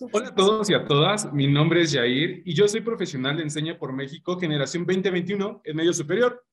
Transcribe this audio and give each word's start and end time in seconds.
Hola 0.00 0.28
a 0.28 0.34
todos 0.34 0.70
y 0.70 0.74
a 0.74 0.84
todas, 0.84 1.32
mi 1.32 1.48
nombre 1.48 1.82
es 1.82 1.92
Jair 1.92 2.42
y 2.44 2.54
yo 2.54 2.68
soy 2.68 2.82
profesional 2.82 3.36
de 3.36 3.42
Enseña 3.42 3.76
por 3.76 3.92
México 3.92 4.38
Generación 4.38 4.86
2021 4.86 5.62
en 5.64 5.76
medio 5.76 5.92
superior. 5.92 6.46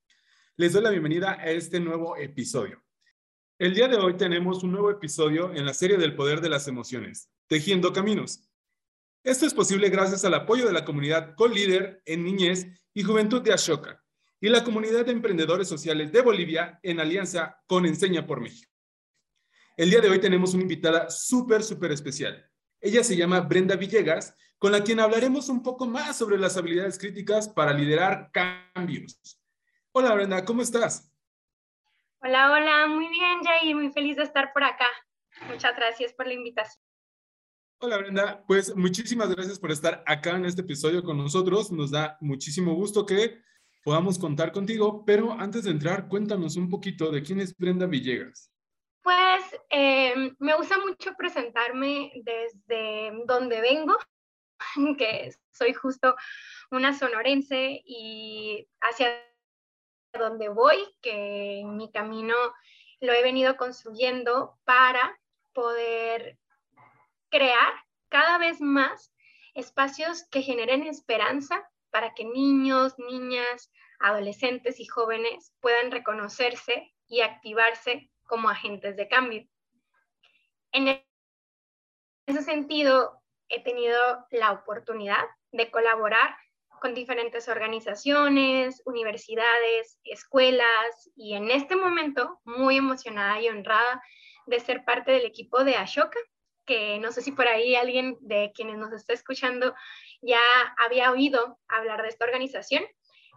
Les 0.57 0.73
doy 0.73 0.81
la 0.81 0.89
bienvenida 0.89 1.33
a 1.33 1.51
este 1.51 1.79
nuevo 1.79 2.17
episodio. 2.17 2.83
El 3.59 3.75
día 3.75 3.87
de 3.87 3.97
hoy 3.97 4.17
tenemos 4.17 4.63
un 4.63 4.71
nuevo 4.71 4.89
episodio 4.89 5.53
en 5.53 5.63
la 5.63 5.75
serie 5.75 5.97
del 5.97 6.15
poder 6.15 6.41
de 6.41 6.49
las 6.49 6.67
emociones, 6.67 7.29
Tejiendo 7.45 7.93
Caminos. 7.93 8.49
Esto 9.23 9.45
es 9.45 9.53
posible 9.53 9.89
gracias 9.89 10.25
al 10.25 10.33
apoyo 10.33 10.65
de 10.65 10.73
la 10.73 10.83
comunidad 10.83 11.35
Co-Líder 11.35 12.01
en 12.05 12.23
Niñez 12.23 12.65
y 12.95 13.03
Juventud 13.03 13.43
de 13.43 13.53
Ashoka 13.53 14.03
y 14.41 14.49
la 14.49 14.63
comunidad 14.63 15.05
de 15.05 15.11
emprendedores 15.11 15.67
sociales 15.67 16.11
de 16.11 16.21
Bolivia 16.21 16.79
en 16.81 16.99
alianza 16.99 17.57
con 17.67 17.85
Enseña 17.85 18.25
por 18.25 18.41
México. 18.41 18.71
El 19.77 19.91
día 19.91 20.01
de 20.01 20.09
hoy 20.09 20.19
tenemos 20.19 20.55
una 20.55 20.63
invitada 20.63 21.11
súper, 21.11 21.61
súper 21.61 21.91
especial. 21.91 22.49
Ella 22.85 23.03
se 23.03 23.15
llama 23.15 23.39
Brenda 23.39 23.75
Villegas, 23.75 24.37
con 24.59 24.71
la 24.71 24.83
quien 24.83 24.99
hablaremos 24.99 25.49
un 25.49 25.63
poco 25.63 25.87
más 25.87 26.15
sobre 26.15 26.37
las 26.37 26.55
habilidades 26.55 26.99
críticas 26.99 27.49
para 27.49 27.73
liderar 27.73 28.29
cambios. 28.31 29.41
Hola 29.91 30.13
Brenda, 30.13 30.45
¿cómo 30.45 30.61
estás? 30.61 31.11
Hola, 32.19 32.51
hola, 32.51 32.85
muy 32.85 33.07
bien, 33.07 33.43
Jair, 33.43 33.75
muy 33.75 33.91
feliz 33.91 34.17
de 34.17 34.21
estar 34.21 34.53
por 34.53 34.63
acá. 34.63 34.85
Muchas 35.47 35.75
gracias 35.75 36.13
por 36.13 36.27
la 36.27 36.33
invitación. 36.33 36.79
Hola 37.79 37.97
Brenda, 37.97 38.43
pues 38.45 38.75
muchísimas 38.75 39.33
gracias 39.33 39.57
por 39.57 39.71
estar 39.71 40.03
acá 40.05 40.35
en 40.35 40.45
este 40.45 40.61
episodio 40.61 41.01
con 41.01 41.17
nosotros. 41.17 41.71
Nos 41.71 41.89
da 41.89 42.19
muchísimo 42.21 42.75
gusto 42.75 43.03
que 43.03 43.41
podamos 43.83 44.19
contar 44.19 44.51
contigo, 44.51 45.03
pero 45.03 45.31
antes 45.31 45.63
de 45.63 45.71
entrar, 45.71 46.07
cuéntanos 46.07 46.55
un 46.55 46.69
poquito 46.69 47.09
de 47.09 47.23
quién 47.23 47.39
es 47.39 47.57
Brenda 47.57 47.87
Villegas. 47.87 48.51
Pues 49.05 49.61
eh, 49.69 50.33
me 50.39 50.55
gusta 50.55 50.79
mucho 50.79 51.13
presentarme 51.15 52.11
desde 52.23 53.11
donde 53.27 53.61
vengo, 53.61 53.95
que 54.97 55.31
soy 55.51 55.75
justo 55.75 56.15
una 56.71 56.91
sonorense 56.91 57.83
y 57.85 58.67
hacia 58.81 59.23
donde 60.11 60.49
voy, 60.49 60.77
que 61.03 61.61
mi 61.67 61.91
camino 61.91 62.33
lo 62.99 63.13
he 63.13 63.21
venido 63.21 63.57
construyendo 63.57 64.57
para 64.63 65.15
poder 65.53 66.39
crear 67.29 67.75
cada 68.09 68.39
vez 68.39 68.59
más 68.59 69.13
espacios 69.53 70.23
que 70.31 70.41
generen 70.41 70.81
esperanza 70.81 71.69
para 71.91 72.15
que 72.15 72.25
niños, 72.25 72.97
niñas, 72.97 73.71
adolescentes 73.99 74.79
y 74.79 74.87
jóvenes 74.87 75.53
puedan 75.59 75.91
reconocerse 75.91 76.91
y 77.07 77.21
activarse 77.21 78.09
como 78.25 78.49
agentes 78.49 78.95
de 78.95 79.07
cambio. 79.07 79.47
En 80.71 81.01
ese 82.27 82.41
sentido, 82.41 83.21
he 83.49 83.63
tenido 83.63 84.25
la 84.31 84.51
oportunidad 84.51 85.23
de 85.51 85.71
colaborar 85.71 86.35
con 86.81 86.93
diferentes 86.93 87.47
organizaciones, 87.47 88.81
universidades, 88.85 89.99
escuelas 90.03 91.09
y 91.15 91.35
en 91.35 91.49
este 91.49 91.75
momento 91.75 92.41
muy 92.43 92.77
emocionada 92.77 93.39
y 93.39 93.49
honrada 93.49 94.01
de 94.45 94.59
ser 94.59 94.83
parte 94.83 95.11
del 95.11 95.25
equipo 95.25 95.63
de 95.63 95.75
Ashoka, 95.75 96.19
que 96.65 96.99
no 96.99 97.11
sé 97.11 97.21
si 97.21 97.31
por 97.31 97.47
ahí 97.47 97.75
alguien 97.75 98.17
de 98.21 98.51
quienes 98.53 98.77
nos 98.77 98.91
está 98.91 99.13
escuchando 99.13 99.73
ya 100.21 100.41
había 100.83 101.11
oído 101.11 101.59
hablar 101.67 102.01
de 102.01 102.09
esta 102.09 102.25
organización, 102.25 102.83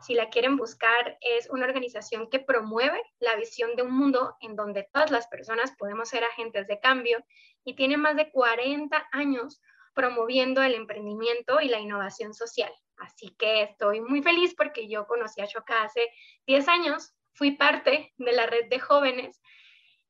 si 0.00 0.14
la 0.14 0.28
quieren 0.28 0.56
buscar, 0.56 1.18
es 1.20 1.50
una 1.50 1.66
organización 1.66 2.30
que 2.30 2.38
promueve 2.38 3.00
la 3.18 3.36
visión 3.36 3.74
de 3.76 3.82
un 3.82 3.92
mundo 3.92 4.36
en 4.40 4.54
donde 4.56 4.88
todas 4.92 5.10
las 5.10 5.26
personas 5.26 5.74
podemos 5.76 6.08
ser 6.08 6.24
agentes 6.24 6.66
de 6.68 6.80
cambio 6.80 7.24
y 7.64 7.74
tiene 7.74 7.96
más 7.96 8.16
de 8.16 8.30
40 8.30 9.08
años 9.12 9.60
promoviendo 9.94 10.62
el 10.62 10.74
emprendimiento 10.74 11.60
y 11.60 11.68
la 11.68 11.80
innovación 11.80 12.32
social. 12.32 12.72
Así 12.96 13.34
que 13.38 13.62
estoy 13.62 14.00
muy 14.00 14.22
feliz 14.22 14.54
porque 14.56 14.88
yo 14.88 15.06
conocí 15.06 15.40
a 15.40 15.46
Choca 15.46 15.82
hace 15.82 16.08
10 16.46 16.68
años, 16.68 17.14
fui 17.34 17.52
parte 17.52 18.12
de 18.16 18.32
la 18.32 18.46
red 18.46 18.68
de 18.68 18.80
jóvenes 18.80 19.40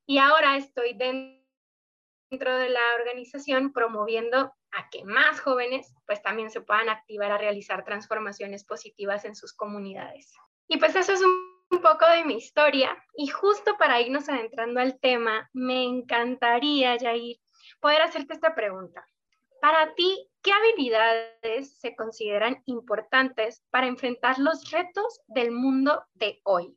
y 0.06 0.18
ahora 0.18 0.56
estoy 0.56 0.94
dentro 0.94 1.38
de 2.30 2.68
la 2.68 2.94
organización 2.96 3.72
promoviendo 3.72 4.52
a 4.72 4.88
que 4.90 5.04
más 5.04 5.40
jóvenes 5.40 5.94
pues 6.06 6.22
también 6.22 6.50
se 6.50 6.60
puedan 6.60 6.88
activar 6.88 7.30
a 7.32 7.38
realizar 7.38 7.84
transformaciones 7.84 8.64
positivas 8.64 9.24
en 9.24 9.34
sus 9.34 9.52
comunidades. 9.52 10.32
Y 10.68 10.78
pues 10.78 10.94
eso 10.94 11.12
es 11.12 11.22
un, 11.22 11.48
poco 11.82 12.08
de 12.08 12.24
mi 12.24 12.34
historia 12.34 12.96
y 13.14 13.28
justo 13.28 13.76
para 13.78 14.00
irnos 14.00 14.28
adentrando 14.28 14.80
al 14.80 14.98
tema, 14.98 15.48
me 15.52 15.84
encantaría, 15.84 16.98
Jair, 16.98 17.36
poder 17.80 18.02
hacerte 18.02 18.34
esta 18.34 18.54
pregunta. 18.54 19.06
Para 19.60 19.94
ti, 19.94 20.28
¿qué 20.42 20.50
habilidades 20.52 21.78
se 21.78 21.94
consideran 21.94 22.62
importantes 22.64 23.62
para 23.70 23.86
enfrentar 23.86 24.38
los 24.38 24.70
retos 24.70 25.20
del 25.28 25.50
mundo 25.50 26.02
de 26.14 26.40
hoy? 26.42 26.76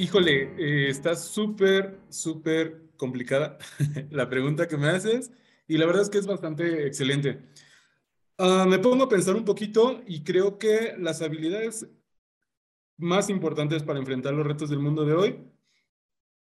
Híjole, 0.00 0.54
eh, 0.56 0.88
está 0.88 1.14
súper, 1.14 2.00
súper 2.08 2.88
complicada 2.96 3.58
la 4.10 4.30
pregunta 4.30 4.66
que 4.66 4.78
me 4.78 4.88
haces 4.88 5.30
y 5.68 5.76
la 5.76 5.84
verdad 5.84 6.00
es 6.00 6.08
que 6.08 6.16
es 6.16 6.26
bastante 6.26 6.86
excelente. 6.86 7.42
Ah, 8.38 8.64
me 8.66 8.78
pongo 8.78 9.04
a 9.04 9.08
pensar 9.10 9.36
un 9.36 9.44
poquito 9.44 10.02
y 10.06 10.24
creo 10.24 10.56
que 10.58 10.94
las 10.98 11.20
habilidades 11.20 11.86
más 12.96 13.28
importantes 13.28 13.82
para 13.82 13.98
enfrentar 13.98 14.32
los 14.32 14.46
retos 14.46 14.70
del 14.70 14.78
mundo 14.78 15.04
de 15.04 15.12
hoy 15.12 15.44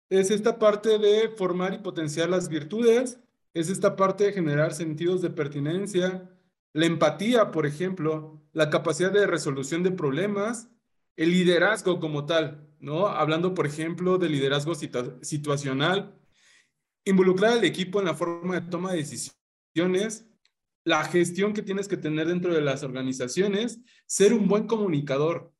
es 0.08 0.32
esta 0.32 0.58
parte 0.58 0.98
de 0.98 1.28
formar 1.28 1.74
y 1.74 1.78
potenciar 1.78 2.30
las 2.30 2.48
virtudes, 2.48 3.20
es 3.52 3.70
esta 3.70 3.94
parte 3.94 4.24
de 4.24 4.32
generar 4.32 4.74
sentidos 4.74 5.22
de 5.22 5.30
pertinencia, 5.30 6.28
la 6.72 6.86
empatía, 6.86 7.52
por 7.52 7.66
ejemplo, 7.66 8.42
la 8.52 8.68
capacidad 8.68 9.12
de 9.12 9.28
resolución 9.28 9.84
de 9.84 9.92
problemas, 9.92 10.68
el 11.14 11.30
liderazgo 11.30 12.00
como 12.00 12.26
tal, 12.26 12.73
¿no? 12.84 13.08
Hablando, 13.08 13.54
por 13.54 13.66
ejemplo, 13.66 14.18
de 14.18 14.28
liderazgo 14.28 14.74
situacional, 14.74 16.14
involucrar 17.04 17.52
al 17.52 17.64
equipo 17.64 18.00
en 18.00 18.06
la 18.06 18.14
forma 18.14 18.60
de 18.60 18.70
toma 18.70 18.92
de 18.92 18.98
decisiones, 18.98 20.26
la 20.84 21.04
gestión 21.04 21.54
que 21.54 21.62
tienes 21.62 21.88
que 21.88 21.96
tener 21.96 22.28
dentro 22.28 22.52
de 22.54 22.60
las 22.60 22.82
organizaciones, 22.82 23.80
ser 24.06 24.34
un 24.34 24.46
buen 24.48 24.66
comunicador. 24.66 25.52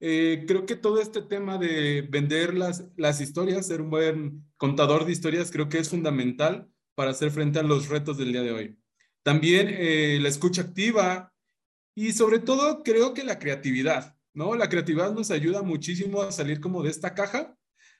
Eh, 0.00 0.44
creo 0.46 0.64
que 0.64 0.76
todo 0.76 1.00
este 1.00 1.20
tema 1.20 1.58
de 1.58 2.02
vender 2.08 2.54
las, 2.54 2.84
las 2.96 3.20
historias, 3.20 3.66
ser 3.66 3.82
un 3.82 3.90
buen 3.90 4.44
contador 4.56 5.04
de 5.04 5.12
historias, 5.12 5.50
creo 5.50 5.68
que 5.68 5.78
es 5.78 5.90
fundamental 5.90 6.70
para 6.94 7.10
hacer 7.10 7.30
frente 7.30 7.58
a 7.58 7.62
los 7.62 7.88
retos 7.88 8.16
del 8.16 8.32
día 8.32 8.42
de 8.42 8.52
hoy. 8.52 8.78
También 9.22 9.68
eh, 9.68 10.18
la 10.20 10.28
escucha 10.28 10.62
activa 10.62 11.32
y 11.94 12.12
sobre 12.12 12.38
todo 12.38 12.82
creo 12.82 13.12
que 13.12 13.24
la 13.24 13.38
creatividad. 13.38 14.16
¿No? 14.32 14.54
La 14.54 14.68
creatividad 14.68 15.12
nos 15.12 15.30
ayuda 15.30 15.62
muchísimo 15.62 16.22
a 16.22 16.32
salir 16.32 16.60
como 16.60 16.82
de 16.82 16.90
esta 16.90 17.14
caja, 17.14 17.56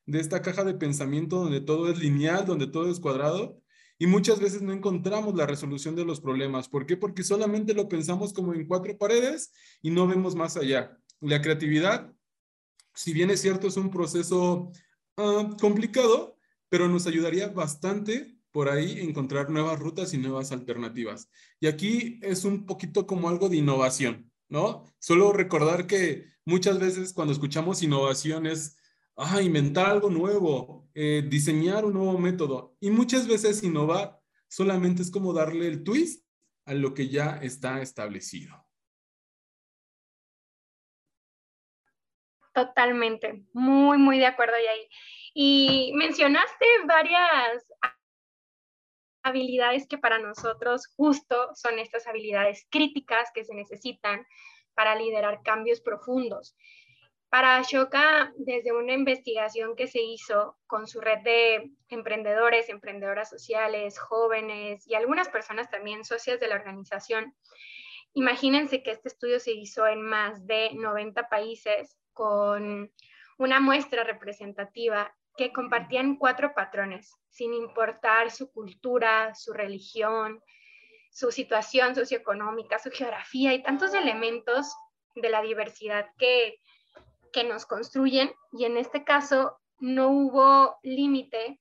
de 0.06 0.20
esta 0.20 0.42
caja 0.42 0.64
de 0.64 0.74
pensamiento 0.74 1.36
donde 1.36 1.60
todo 1.60 1.90
es 1.90 1.98
lineal, 1.98 2.46
donde 2.46 2.66
todo 2.66 2.90
es 2.90 3.00
cuadrado, 3.00 3.60
y 3.98 4.06
muchas 4.06 4.40
veces 4.40 4.62
no 4.62 4.72
encontramos 4.72 5.34
la 5.34 5.46
resolución 5.46 5.94
de 5.94 6.06
los 6.06 6.22
problemas. 6.22 6.68
¿Por 6.68 6.86
qué? 6.86 6.96
Porque 6.96 7.22
solamente 7.22 7.74
lo 7.74 7.86
pensamos 7.86 8.32
como 8.32 8.54
en 8.54 8.66
cuatro 8.66 8.96
paredes 8.96 9.52
y 9.82 9.90
no 9.90 10.06
vemos 10.06 10.34
más 10.34 10.56
allá. 10.56 10.96
La 11.20 11.42
creatividad, 11.42 12.10
si 12.94 13.12
bien 13.12 13.28
es 13.28 13.42
cierto, 13.42 13.66
es 13.66 13.76
un 13.76 13.90
proceso 13.90 14.72
ah, 15.18 15.54
complicado, 15.60 16.38
pero 16.70 16.88
nos 16.88 17.06
ayudaría 17.06 17.48
bastante 17.48 18.38
por 18.52 18.70
ahí 18.70 19.00
encontrar 19.00 19.50
nuevas 19.50 19.78
rutas 19.78 20.14
y 20.14 20.18
nuevas 20.18 20.50
alternativas. 20.50 21.30
Y 21.60 21.66
aquí 21.66 22.18
es 22.22 22.44
un 22.44 22.64
poquito 22.64 23.06
como 23.06 23.28
algo 23.28 23.50
de 23.50 23.58
innovación. 23.58 24.29
¿No? 24.50 24.84
Solo 24.98 25.32
recordar 25.32 25.86
que 25.86 26.26
muchas 26.44 26.78
veces 26.78 27.14
cuando 27.14 27.32
escuchamos 27.32 27.82
innovación 27.82 28.46
es, 28.46 28.76
ah, 29.16 29.40
inventar 29.40 29.86
algo 29.86 30.10
nuevo, 30.10 30.88
eh, 30.94 31.24
diseñar 31.26 31.84
un 31.84 31.94
nuevo 31.94 32.18
método. 32.18 32.76
Y 32.80 32.90
muchas 32.90 33.26
veces 33.26 33.62
innovar 33.62 34.20
solamente 34.48 35.02
es 35.02 35.10
como 35.10 35.32
darle 35.32 35.68
el 35.68 35.84
twist 35.84 36.26
a 36.66 36.74
lo 36.74 36.92
que 36.92 37.08
ya 37.08 37.38
está 37.42 37.80
establecido. 37.80 38.66
Totalmente, 42.52 43.44
muy, 43.52 43.96
muy 43.96 44.18
de 44.18 44.26
acuerdo, 44.26 44.54
ahí. 44.54 44.88
Y 45.32 45.92
mencionaste 45.94 46.66
varias 46.86 47.64
habilidades 49.22 49.86
que 49.86 49.98
para 49.98 50.18
nosotros 50.18 50.86
justo 50.96 51.54
son 51.54 51.78
estas 51.78 52.06
habilidades 52.06 52.66
críticas 52.70 53.30
que 53.34 53.44
se 53.44 53.54
necesitan 53.54 54.26
para 54.74 54.94
liderar 54.94 55.42
cambios 55.42 55.80
profundos. 55.80 56.56
Para 57.28 57.58
Ashoka, 57.58 58.32
desde 58.36 58.72
una 58.72 58.92
investigación 58.92 59.76
que 59.76 59.86
se 59.86 60.02
hizo 60.02 60.58
con 60.66 60.88
su 60.88 61.00
red 61.00 61.18
de 61.18 61.70
emprendedores, 61.88 62.68
emprendedoras 62.68 63.30
sociales, 63.30 64.00
jóvenes 64.00 64.84
y 64.88 64.94
algunas 64.94 65.28
personas 65.28 65.70
también 65.70 66.04
socias 66.04 66.40
de 66.40 66.48
la 66.48 66.56
organización, 66.56 67.36
imagínense 68.14 68.82
que 68.82 68.90
este 68.90 69.08
estudio 69.08 69.38
se 69.38 69.52
hizo 69.52 69.86
en 69.86 70.02
más 70.02 70.44
de 70.46 70.70
90 70.74 71.28
países 71.28 71.96
con 72.12 72.92
una 73.38 73.60
muestra 73.60 74.02
representativa 74.02 75.14
que 75.36 75.52
compartían 75.52 76.16
cuatro 76.16 76.52
patrones, 76.54 77.14
sin 77.28 77.54
importar 77.54 78.30
su 78.30 78.50
cultura, 78.50 79.34
su 79.34 79.52
religión, 79.52 80.42
su 81.10 81.30
situación 81.30 81.94
socioeconómica, 81.94 82.78
su 82.78 82.90
geografía 82.90 83.52
y 83.54 83.62
tantos 83.62 83.94
elementos 83.94 84.74
de 85.14 85.30
la 85.30 85.42
diversidad 85.42 86.06
que, 86.18 86.58
que 87.32 87.44
nos 87.44 87.66
construyen. 87.66 88.32
Y 88.52 88.64
en 88.64 88.76
este 88.76 89.04
caso 89.04 89.58
no 89.78 90.08
hubo 90.08 90.78
límite 90.82 91.60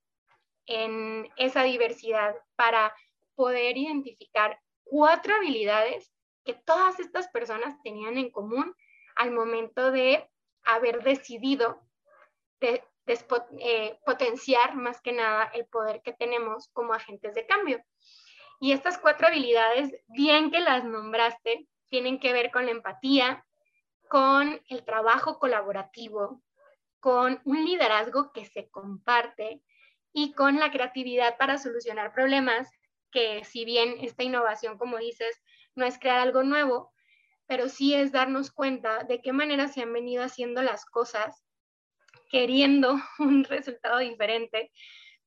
en 0.65 1.27
esa 1.37 1.63
diversidad 1.63 2.35
para 2.55 2.93
poder 3.35 3.77
identificar 3.77 4.59
cuatro 4.83 5.35
habilidades 5.35 6.11
que 6.43 6.53
todas 6.53 6.99
estas 6.99 7.27
personas 7.29 7.81
tenían 7.83 8.17
en 8.17 8.31
común 8.31 8.75
al 9.15 9.31
momento 9.31 9.91
de 9.91 10.29
haber 10.63 11.03
decidido 11.03 11.81
de, 12.59 12.83
eh, 13.07 13.99
potenciar 14.05 14.75
más 14.75 15.01
que 15.01 15.11
nada 15.11 15.45
el 15.53 15.65
poder 15.65 16.01
que 16.01 16.13
tenemos 16.13 16.69
como 16.73 16.93
agentes 16.93 17.33
de 17.33 17.45
cambio. 17.45 17.83
Y 18.59 18.73
estas 18.73 18.97
cuatro 18.97 19.27
habilidades, 19.27 19.93
bien 20.07 20.51
que 20.51 20.59
las 20.59 20.83
nombraste, 20.83 21.67
tienen 21.89 22.19
que 22.19 22.33
ver 22.33 22.51
con 22.51 22.65
la 22.65 22.71
empatía, 22.71 23.45
con 24.09 24.61
el 24.67 24.83
trabajo 24.83 25.39
colaborativo, 25.39 26.41
con 26.99 27.41
un 27.45 27.65
liderazgo 27.65 28.31
que 28.33 28.45
se 28.45 28.69
comparte 28.69 29.61
y 30.11 30.33
con 30.33 30.59
la 30.59 30.71
creatividad 30.71 31.37
para 31.37 31.57
solucionar 31.57 32.13
problemas, 32.13 32.69
que 33.11 33.43
si 33.43 33.65
bien 33.65 33.95
esta 34.01 34.23
innovación, 34.23 34.77
como 34.77 34.97
dices, 34.97 35.41
no 35.75 35.85
es 35.85 35.97
crear 35.97 36.19
algo 36.19 36.43
nuevo, 36.43 36.91
pero 37.47 37.69
sí 37.69 37.93
es 37.95 38.11
darnos 38.11 38.51
cuenta 38.51 39.03
de 39.03 39.21
qué 39.21 39.33
manera 39.33 39.67
se 39.67 39.81
han 39.81 39.93
venido 39.93 40.23
haciendo 40.23 40.61
las 40.61 40.85
cosas, 40.85 41.43
queriendo 42.29 42.95
un 43.19 43.43
resultado 43.43 43.99
diferente, 43.99 44.71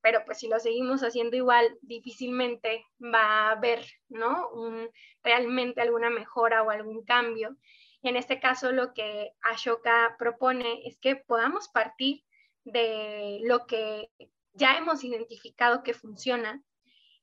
pero 0.01 0.25
pues 0.25 0.39
si 0.39 0.49
lo 0.49 0.59
seguimos 0.59 1.03
haciendo 1.03 1.37
igual, 1.37 1.79
difícilmente 1.81 2.85
va 3.01 3.23
a 3.23 3.51
haber, 3.53 3.85
¿no? 4.09 4.49
Un, 4.51 4.91
realmente 5.23 5.81
alguna 5.81 6.11
mejora 6.11 6.63
o 6.63 6.71
algún 6.71 7.05
cambio. 7.05 7.57
Y 8.03 8.09
en 8.09 8.17
este 8.17 8.41
caso 8.41 8.73
lo 8.73 8.95
que 8.95 9.31
Ashoka 9.43 10.17
propone 10.19 10.87
es 10.87 10.99
que 10.99 11.17
podamos 11.17 11.69
partir 11.69 12.25
de 12.65 13.39
lo 13.43 13.67
que 13.67 14.11
ya 14.55 14.77
hemos 14.77 15.05
identificado 15.05 15.83
que 15.83 15.95
funciona 15.95 16.63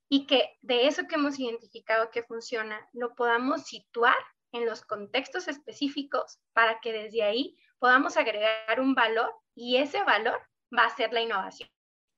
y 0.08 0.26
que 0.26 0.58
de 0.62 0.86
eso 0.86 1.06
que 1.06 1.14
hemos 1.16 1.38
identificado 1.38 2.10
que 2.10 2.22
funciona 2.22 2.88
lo 2.92 3.14
podamos 3.14 3.66
situar 3.66 4.16
en 4.52 4.66
los 4.66 4.82
contextos 4.82 5.48
específicos 5.48 6.40
para 6.52 6.80
que 6.80 6.92
desde 6.92 7.22
ahí 7.22 7.56
podamos 7.78 8.16
agregar 8.16 8.80
un 8.80 8.94
valor 8.94 9.32
y 9.60 9.76
ese 9.76 10.02
valor 10.04 10.40
va 10.76 10.86
a 10.86 10.96
ser 10.96 11.12
la 11.12 11.20
innovación. 11.20 11.68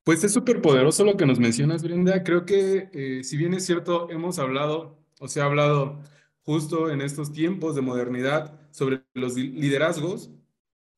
Pues 0.04 0.22
es 0.22 0.32
súper 0.32 0.62
poderoso 0.62 1.04
lo 1.04 1.16
que 1.16 1.26
nos 1.26 1.40
mencionas, 1.40 1.82
Brenda. 1.82 2.22
Creo 2.22 2.46
que 2.46 2.88
eh, 2.92 3.24
si 3.24 3.36
bien 3.36 3.52
es 3.52 3.66
cierto, 3.66 4.08
hemos 4.10 4.38
hablado 4.38 4.98
o 5.18 5.26
se 5.26 5.40
ha 5.40 5.46
hablado 5.46 6.00
justo 6.42 6.88
en 6.90 7.00
estos 7.00 7.32
tiempos 7.32 7.74
de 7.74 7.80
modernidad 7.80 8.60
sobre 8.70 9.02
los 9.14 9.34
liderazgos 9.34 10.30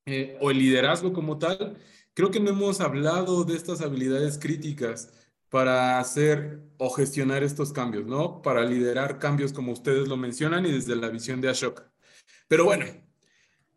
eh, 0.05 0.37
o 0.41 0.51
el 0.51 0.59
liderazgo 0.59 1.15
como 1.15 1.39
tal, 1.39 1.79
creo 2.13 2.31
que 2.31 2.41
no 2.41 2.51
hemos 2.51 2.81
hablado 2.83 3.45
de 3.45 3.57
estas 3.57 3.81
habilidades 3.81 4.39
críticas 4.39 5.13
para 5.49 5.99
hacer 5.99 6.61
o 6.77 6.91
gestionar 6.91 7.43
estos 7.43 7.73
cambios, 7.73 8.07
¿no? 8.07 8.43
Para 8.43 8.65
liderar 8.65 9.19
cambios 9.19 9.53
como 9.53 9.73
ustedes 9.73 10.09
lo 10.09 10.19
mencionan 10.19 10.67
y 10.67 10.73
desde 10.73 10.95
la 10.97 11.09
visión 11.09 11.41
de 11.41 11.49
Ashoka. 11.49 11.91
Pero 12.49 12.65
bueno, 12.65 12.85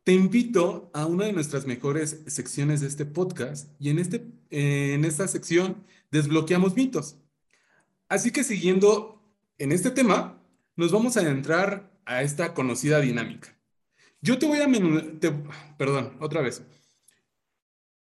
te 0.07 0.13
invito 0.13 0.89
a 0.93 1.05
una 1.05 1.25
de 1.25 1.33
nuestras 1.33 1.65
mejores 1.65 2.23
secciones 2.27 2.79
de 2.79 2.87
este 2.87 3.05
podcast 3.05 3.69
y 3.77 3.89
en, 3.89 3.99
este, 3.99 4.25
en 4.51 5.03
esta 5.03 5.27
sección 5.27 5.83
desbloqueamos 6.11 6.77
mitos. 6.77 7.17
Así 8.07 8.31
que 8.31 8.45
siguiendo 8.45 9.21
en 9.57 9.73
este 9.73 9.91
tema, 9.91 10.41
nos 10.77 10.93
vamos 10.93 11.17
a 11.17 11.19
adentrar 11.19 11.91
a 12.05 12.23
esta 12.23 12.53
conocida 12.53 13.01
dinámica. 13.01 13.59
Yo 14.21 14.39
te 14.39 14.45
voy 14.45 14.59
a... 14.59 14.69
perdón, 15.77 16.15
otra 16.21 16.39
vez. 16.39 16.63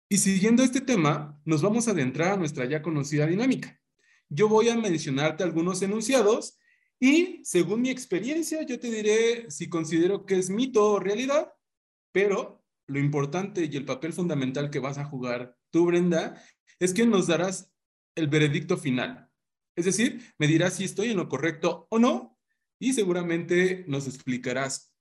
Y 0.08 0.17
siguiendo 0.17 0.62
este 0.62 0.81
tema, 0.81 1.38
nos 1.44 1.61
vamos 1.61 1.87
a 1.87 1.91
adentrar 1.91 2.32
a 2.32 2.37
nuestra 2.38 2.64
ya 2.64 2.81
conocida 2.81 3.26
dinámica. 3.26 3.79
Yo 4.31 4.49
voy 4.49 4.70
a 4.70 4.75
mencionarte 4.75 5.44
algunos 5.44 5.82
enunciados 5.82 6.56
y 6.99 7.43
según 7.44 7.82
mi 7.82 7.91
experiencia, 7.91 8.62
yo 8.62 8.81
te 8.81 8.91
diré 8.91 9.50
si 9.50 9.69
considero 9.69 10.25
que 10.25 10.38
es 10.38 10.49
mito 10.49 10.93
o 10.93 10.99
realidad 10.99 11.52
pero 12.12 12.65
lo 12.87 12.99
importante 12.99 13.69
y 13.71 13.77
el 13.77 13.85
papel 13.85 14.12
fundamental 14.12 14.71
que 14.71 14.81
vas 14.81 14.99
a 14.99 15.05
jugar 15.05 15.57
tú, 15.71 15.87
Brenda, 15.87 16.43
es 16.79 16.93
que 16.93 17.07
nos 17.07 17.27
darás 17.27 17.73
el 18.15 18.29
veredicto 18.29 18.77
final. 18.77 19.31
Es 19.77 19.85
decir, 19.85 20.21
me 20.39 20.47
dirás 20.47 20.75
si 20.75 20.85
estoy 20.85 21.11
en 21.11 21.17
lo 21.17 21.29
correcto 21.29 21.87
o 21.91 21.99
no 21.99 22.39
y 22.79 22.93
seguramente 22.93 23.85
nos 23.87 24.07
explicarás 24.07 24.93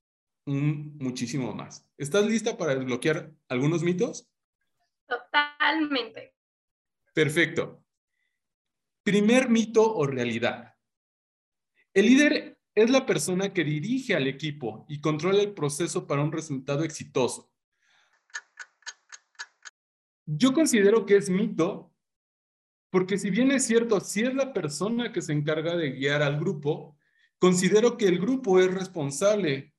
muchísimo 0.46 1.54
más. 1.54 1.88
¿Estás 1.98 2.26
lista 2.26 2.56
para 2.56 2.74
desbloquear 2.74 3.32
algunos 3.48 3.82
mitos? 3.82 4.28
Totalmente. 5.06 6.34
Perfecto. 7.12 7.84
Primer 9.02 9.48
mito 9.48 9.94
o 9.94 10.06
realidad. 10.06 10.74
El 11.92 12.06
líder 12.06 12.49
es 12.80 12.90
la 12.90 13.04
persona 13.04 13.52
que 13.52 13.64
dirige 13.64 14.14
al 14.14 14.26
equipo 14.26 14.86
y 14.88 15.00
controla 15.00 15.42
el 15.42 15.52
proceso 15.52 16.06
para 16.06 16.22
un 16.22 16.32
resultado 16.32 16.82
exitoso. 16.82 17.52
Yo 20.24 20.52
considero 20.54 21.04
que 21.04 21.16
es 21.16 21.28
mito, 21.28 21.92
porque 22.90 23.18
si 23.18 23.30
bien 23.30 23.50
es 23.50 23.66
cierto, 23.66 24.00
si 24.00 24.22
es 24.22 24.34
la 24.34 24.52
persona 24.52 25.12
que 25.12 25.20
se 25.20 25.32
encarga 25.32 25.76
de 25.76 25.90
guiar 25.90 26.22
al 26.22 26.38
grupo, 26.38 26.96
considero 27.38 27.96
que 27.96 28.06
el 28.06 28.18
grupo 28.18 28.60
es 28.60 28.72
responsable 28.72 29.74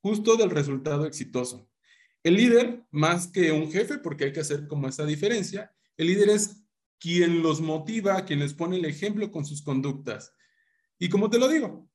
justo 0.00 0.36
del 0.36 0.50
resultado 0.50 1.04
exitoso. 1.04 1.68
El 2.22 2.34
líder, 2.34 2.84
más 2.90 3.26
que 3.26 3.52
un 3.52 3.70
jefe, 3.70 3.98
porque 3.98 4.24
hay 4.24 4.32
que 4.32 4.40
hacer 4.40 4.66
como 4.68 4.88
esa 4.88 5.04
diferencia, 5.04 5.74
el 5.96 6.06
líder 6.06 6.30
es 6.30 6.64
quien 6.98 7.42
los 7.42 7.60
motiva, 7.60 8.24
quien 8.24 8.40
les 8.40 8.54
pone 8.54 8.76
el 8.76 8.84
ejemplo 8.84 9.30
con 9.30 9.44
sus 9.44 9.62
conductas. 9.62 10.32
Y 10.98 11.08
como 11.08 11.30
te 11.30 11.38
lo 11.38 11.48
digo, 11.48 11.87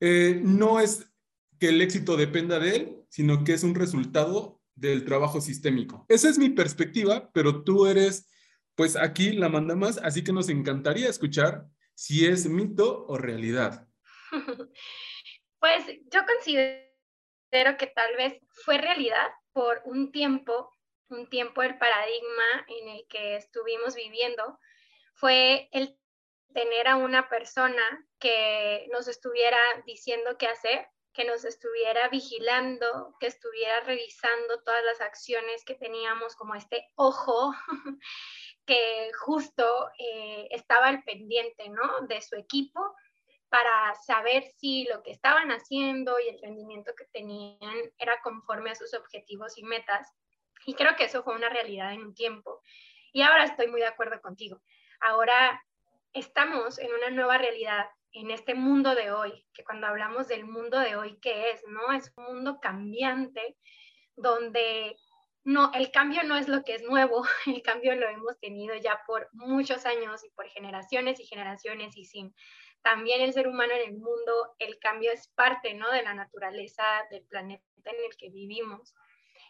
eh, 0.00 0.40
no 0.42 0.80
es 0.80 1.10
que 1.58 1.68
el 1.68 1.82
éxito 1.82 2.16
dependa 2.16 2.58
de 2.58 2.76
él, 2.76 2.96
sino 3.08 3.44
que 3.44 3.52
es 3.52 3.64
un 3.64 3.74
resultado 3.74 4.60
del 4.74 5.04
trabajo 5.04 5.40
sistémico. 5.40 6.06
Esa 6.08 6.28
es 6.28 6.38
mi 6.38 6.50
perspectiva, 6.50 7.30
pero 7.32 7.64
tú 7.64 7.86
eres, 7.86 8.30
pues 8.76 8.96
aquí 8.96 9.32
la 9.32 9.48
manda 9.48 9.74
más, 9.74 9.98
así 9.98 10.22
que 10.22 10.32
nos 10.32 10.48
encantaría 10.48 11.08
escuchar 11.08 11.66
si 11.94 12.26
es 12.26 12.48
mito 12.48 13.06
o 13.06 13.18
realidad. 13.18 13.88
Pues 15.60 15.84
yo 16.12 16.20
considero 16.24 16.86
que 17.50 17.88
tal 17.88 18.14
vez 18.16 18.40
fue 18.64 18.78
realidad 18.78 19.26
por 19.52 19.82
un 19.86 20.12
tiempo, 20.12 20.72
un 21.08 21.28
tiempo 21.28 21.62
el 21.64 21.76
paradigma 21.78 22.64
en 22.68 22.88
el 22.90 23.06
que 23.08 23.34
estuvimos 23.34 23.96
viviendo 23.96 24.60
fue 25.14 25.68
el 25.72 25.97
tener 26.54 26.88
a 26.88 26.96
una 26.96 27.28
persona 27.28 27.82
que 28.18 28.86
nos 28.92 29.08
estuviera 29.08 29.58
diciendo 29.86 30.36
qué 30.38 30.46
hacer, 30.46 30.88
que 31.12 31.24
nos 31.24 31.44
estuviera 31.44 32.08
vigilando, 32.08 33.16
que 33.18 33.26
estuviera 33.26 33.80
revisando 33.80 34.62
todas 34.64 34.84
las 34.84 35.00
acciones 35.00 35.64
que 35.64 35.74
teníamos 35.74 36.36
como 36.36 36.54
este 36.54 36.88
ojo 36.94 37.52
que 38.66 39.10
justo 39.18 39.90
eh, 39.98 40.48
estaba 40.50 40.86
al 40.86 41.02
pendiente, 41.02 41.68
¿no? 41.70 42.06
De 42.06 42.20
su 42.20 42.36
equipo 42.36 42.80
para 43.48 43.94
saber 43.94 44.44
si 44.58 44.84
lo 44.84 45.02
que 45.02 45.10
estaban 45.10 45.50
haciendo 45.50 46.20
y 46.20 46.28
el 46.28 46.40
rendimiento 46.40 46.92
que 46.96 47.06
tenían 47.06 47.92
era 47.96 48.20
conforme 48.22 48.70
a 48.70 48.74
sus 48.74 48.94
objetivos 48.94 49.56
y 49.58 49.64
metas. 49.64 50.14
Y 50.66 50.74
creo 50.74 50.96
que 50.96 51.04
eso 51.04 51.22
fue 51.22 51.34
una 51.34 51.48
realidad 51.48 51.92
en 51.92 52.02
un 52.02 52.14
tiempo. 52.14 52.60
Y 53.12 53.22
ahora 53.22 53.44
estoy 53.44 53.68
muy 53.68 53.80
de 53.80 53.86
acuerdo 53.86 54.20
contigo. 54.20 54.60
Ahora 55.00 55.64
estamos 56.12 56.78
en 56.78 56.92
una 56.92 57.10
nueva 57.10 57.38
realidad, 57.38 57.86
en 58.12 58.30
este 58.30 58.54
mundo 58.54 58.94
de 58.94 59.12
hoy, 59.12 59.46
que 59.52 59.64
cuando 59.64 59.86
hablamos 59.86 60.28
del 60.28 60.44
mundo 60.44 60.78
de 60.78 60.96
hoy, 60.96 61.18
¿qué 61.20 61.50
es? 61.50 61.62
¿No? 61.68 61.92
Es 61.92 62.12
un 62.16 62.24
mundo 62.24 62.58
cambiante 62.60 63.56
donde 64.16 64.96
no, 65.44 65.70
el 65.74 65.90
cambio 65.90 66.22
no 66.24 66.36
es 66.36 66.48
lo 66.48 66.62
que 66.64 66.74
es 66.74 66.82
nuevo, 66.82 67.24
el 67.46 67.62
cambio 67.62 67.94
lo 67.94 68.08
hemos 68.08 68.38
tenido 68.40 68.74
ya 68.76 69.02
por 69.06 69.28
muchos 69.32 69.86
años 69.86 70.24
y 70.24 70.30
por 70.30 70.46
generaciones 70.48 71.20
y 71.20 71.26
generaciones 71.26 71.96
y 71.96 72.04
sin 72.04 72.34
también 72.82 73.20
el 73.20 73.32
ser 73.32 73.48
humano 73.48 73.72
en 73.72 73.88
el 73.88 73.98
mundo, 73.98 74.54
el 74.58 74.78
cambio 74.78 75.12
es 75.12 75.28
parte, 75.28 75.74
¿no? 75.74 75.90
De 75.90 76.02
la 76.02 76.14
naturaleza 76.14 76.84
del 77.10 77.24
planeta 77.24 77.64
en 77.84 78.04
el 78.04 78.16
que 78.16 78.30
vivimos. 78.30 78.94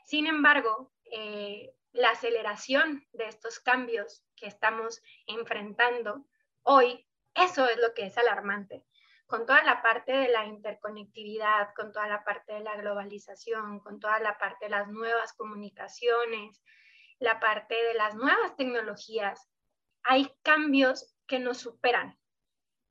Sin 0.05 0.27
embargo, 0.27 0.93
eh, 1.13 1.73
la 1.93 2.11
aceleración 2.11 3.07
de 3.13 3.27
estos 3.27 3.61
cambios 3.61 4.25
que 4.35 4.47
estamos 4.47 5.03
enfrentando 5.27 6.25
hoy, 6.63 7.07
eso 7.35 7.69
es 7.69 7.79
lo 7.79 7.95
que 7.95 8.07
es 8.07 8.19
alarmante. 8.19 8.85
Con 9.27 9.47
toda 9.47 9.63
la 9.63 9.83
parte 9.83 10.13
de 10.13 10.29
la 10.29 10.47
interconectividad, 10.47 11.69
con 11.77 11.93
toda 11.93 12.07
la 12.07 12.25
parte 12.25 12.55
de 12.55 12.61
la 12.61 12.77
globalización, 12.77 13.81
con 13.81 14.01
toda 14.01 14.19
la 14.21 14.39
parte 14.39 14.67
de 14.67 14.71
las 14.71 14.89
nuevas 14.89 15.35
comunicaciones, 15.35 16.63
la 17.19 17.39
parte 17.41 17.75
de 17.75 17.95
las 17.95 18.15
nuevas 18.15 18.57
tecnologías, 18.57 19.51
hay 20.03 20.33
cambios 20.43 21.15
que 21.27 21.39
nos 21.39 21.59
superan. 21.59 22.19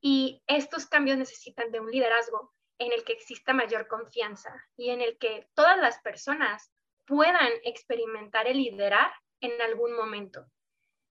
Y 0.00 0.42
estos 0.46 0.86
cambios 0.86 1.18
necesitan 1.18 1.72
de 1.72 1.80
un 1.80 1.90
liderazgo 1.90 2.54
en 2.78 2.92
el 2.92 3.04
que 3.04 3.12
exista 3.12 3.52
mayor 3.52 3.88
confianza 3.88 4.54
y 4.76 4.90
en 4.90 5.00
el 5.00 5.18
que 5.18 5.48
todas 5.54 5.76
las 5.78 6.00
personas 6.00 6.72
puedan 7.04 7.50
experimentar 7.64 8.46
el 8.46 8.58
liderar 8.58 9.10
en 9.40 9.60
algún 9.60 9.96
momento. 9.96 10.46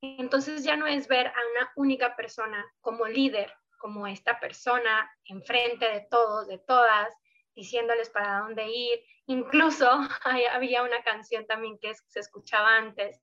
Entonces 0.01 0.65
ya 0.65 0.77
no 0.77 0.87
es 0.87 1.09
ver 1.09 1.29
a 1.29 1.41
una 1.53 1.73
única 1.77 2.17
persona 2.17 2.65
como 2.81 3.07
líder, 3.07 3.53
como 3.79 4.07
esta 4.07 4.39
persona 4.41 5.11
enfrente 5.25 5.89
de 5.91 6.07
todos, 6.11 6.47
de 6.49 6.59
todas, 6.59 7.15
diciéndoles 7.55 8.11
para 8.11 8.41
dónde 8.41 8.69
ir. 8.69 9.01
Incluso 9.27 9.89
había 10.53 10.83
una 10.83 11.03
canción 11.03 11.47
también 11.47 11.79
que 11.79 11.95
se 11.95 12.21
escuchaba 12.21 12.77
antes, 12.77 13.23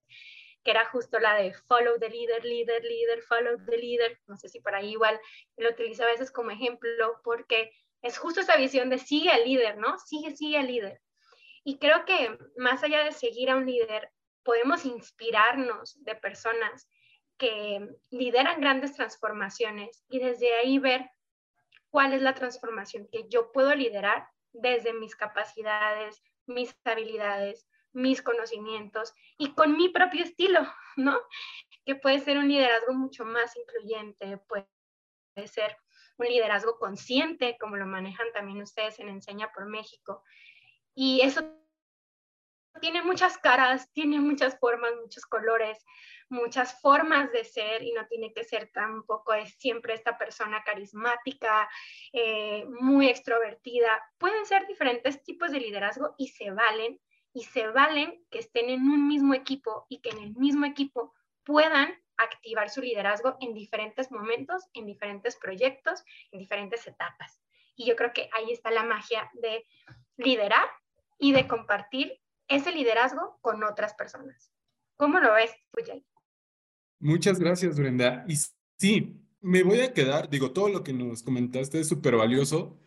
que 0.63 0.71
era 0.71 0.85
justo 0.85 1.19
la 1.19 1.35
de 1.35 1.53
follow 1.53 1.99
the 1.99 2.09
leader, 2.09 2.43
leader, 2.43 2.83
leader, 2.83 3.21
follow 3.23 3.57
the 3.65 3.77
leader. 3.77 4.19
No 4.27 4.37
sé 4.37 4.49
si 4.49 4.59
por 4.59 4.75
ahí 4.75 4.91
igual 4.91 5.19
lo 5.57 5.69
utilizo 5.69 6.03
a 6.03 6.07
veces 6.07 6.31
como 6.31 6.51
ejemplo, 6.51 7.19
porque 7.23 7.71
es 8.01 8.17
justo 8.17 8.41
esa 8.41 8.57
visión 8.57 8.89
de 8.89 8.97
sigue 8.97 9.29
al 9.29 9.45
líder, 9.45 9.77
¿no? 9.77 9.97
Sigue, 9.99 10.35
sigue 10.35 10.57
al 10.57 10.67
líder. 10.67 11.01
Y 11.63 11.77
creo 11.77 12.03
que 12.05 12.37
más 12.57 12.83
allá 12.83 13.03
de 13.03 13.13
seguir 13.13 13.49
a 13.49 13.55
un 13.55 13.65
líder, 13.65 14.09
podemos 14.43 14.85
inspirarnos 14.85 16.03
de 16.03 16.15
personas 16.15 16.89
que 17.38 17.88
lideran 18.09 18.62
grandes 18.62 18.93
transformaciones 18.93 20.03
y 20.09 20.19
desde 20.19 20.53
ahí 20.55 20.79
ver 20.79 21.09
cuál 21.89 22.13
es 22.13 22.21
la 22.21 22.33
transformación 22.33 23.07
que 23.12 23.27
yo 23.29 23.51
puedo 23.51 23.73
liderar 23.75 24.27
desde 24.51 24.93
mis 24.93 25.15
capacidades, 25.15 26.23
mis 26.45 26.75
habilidades, 26.83 27.67
mis 27.91 28.21
conocimientos 28.21 29.13
y 29.38 29.53
con 29.53 29.77
mi 29.77 29.89
propio 29.89 30.23
estilo, 30.23 30.62
¿no? 30.97 31.19
Que 31.85 31.95
puede 31.95 32.19
ser 32.19 32.38
un 32.38 32.47
liderazgo 32.47 32.93
mucho 32.93 33.25
más 33.25 33.55
incluyente, 33.55 34.38
puede 34.47 34.67
ser 35.47 35.77
un 36.17 36.27
liderazgo 36.27 36.77
consciente, 36.77 37.57
como 37.59 37.75
lo 37.75 37.85
manejan 37.85 38.27
también 38.33 38.62
ustedes 38.62 39.00
en 39.00 39.09
Enseña 39.09 39.51
por 39.51 39.65
México. 39.65 40.23
Y 40.95 41.21
eso 41.21 41.41
tiene 42.79 43.01
muchas 43.01 43.37
caras, 43.37 43.91
tiene 43.93 44.19
muchas 44.19 44.57
formas, 44.59 44.91
muchos 45.01 45.25
colores, 45.25 45.77
muchas 46.29 46.79
formas 46.81 47.31
de 47.31 47.43
ser 47.43 47.83
y 47.83 47.91
no 47.93 48.07
tiene 48.07 48.33
que 48.33 48.43
ser 48.43 48.69
tampoco 48.73 49.33
es 49.33 49.53
siempre 49.57 49.93
esta 49.93 50.17
persona 50.17 50.63
carismática, 50.63 51.69
eh, 52.11 52.65
muy 52.65 53.07
extrovertida. 53.09 54.01
Pueden 54.17 54.45
ser 54.45 54.67
diferentes 54.67 55.23
tipos 55.23 55.51
de 55.51 55.59
liderazgo 55.59 56.15
y 56.17 56.29
se 56.29 56.51
valen, 56.51 56.99
y 57.33 57.43
se 57.43 57.67
valen 57.67 58.23
que 58.29 58.39
estén 58.39 58.69
en 58.69 58.81
un 58.81 59.07
mismo 59.07 59.33
equipo 59.33 59.85
y 59.89 60.01
que 60.01 60.09
en 60.09 60.19
el 60.19 60.35
mismo 60.35 60.65
equipo 60.65 61.13
puedan 61.43 61.99
activar 62.17 62.69
su 62.69 62.81
liderazgo 62.81 63.37
en 63.39 63.53
diferentes 63.53 64.11
momentos, 64.11 64.67
en 64.73 64.85
diferentes 64.85 65.35
proyectos, 65.37 66.03
en 66.31 66.39
diferentes 66.39 66.85
etapas. 66.87 67.41
Y 67.75 67.85
yo 67.85 67.95
creo 67.95 68.13
que 68.13 68.29
ahí 68.33 68.51
está 68.51 68.69
la 68.69 68.83
magia 68.83 69.29
de 69.33 69.65
liderar 70.17 70.69
y 71.17 71.33
de 71.33 71.47
compartir 71.47 72.22
ese 72.47 72.71
liderazgo 72.71 73.39
con 73.41 73.63
otras 73.63 73.93
personas. 73.93 74.51
¿Cómo 74.95 75.19
lo 75.19 75.33
ves, 75.33 75.51
Puyay? 75.71 76.05
Muchas 77.00 77.39
gracias, 77.39 77.77
Brenda. 77.77 78.25
Y 78.27 78.35
sí, 78.77 79.23
me 79.41 79.63
voy 79.63 79.81
a 79.81 79.93
quedar, 79.93 80.29
digo, 80.29 80.51
todo 80.51 80.69
lo 80.69 80.83
que 80.83 80.93
nos 80.93 81.21
comentaste 81.21 81.79
es 81.79 81.88
súper 81.88 82.15
valioso, 82.15 82.79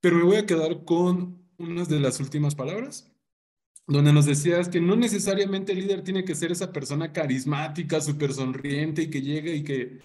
pero 0.00 0.16
me 0.16 0.24
voy 0.24 0.36
a 0.36 0.46
quedar 0.46 0.84
con 0.84 1.48
unas 1.58 1.88
de 1.88 2.00
las 2.00 2.20
últimas 2.20 2.54
palabras, 2.54 3.10
donde 3.86 4.12
nos 4.12 4.26
decías 4.26 4.68
que 4.68 4.80
no 4.80 4.96
necesariamente 4.96 5.72
el 5.72 5.80
líder 5.80 6.02
tiene 6.02 6.24
que 6.24 6.34
ser 6.34 6.52
esa 6.52 6.72
persona 6.72 7.12
carismática, 7.12 8.00
súper 8.00 8.32
sonriente 8.32 9.02
y 9.02 9.10
que 9.10 9.22
llegue 9.22 9.54
y 9.54 9.64
que 9.64 10.00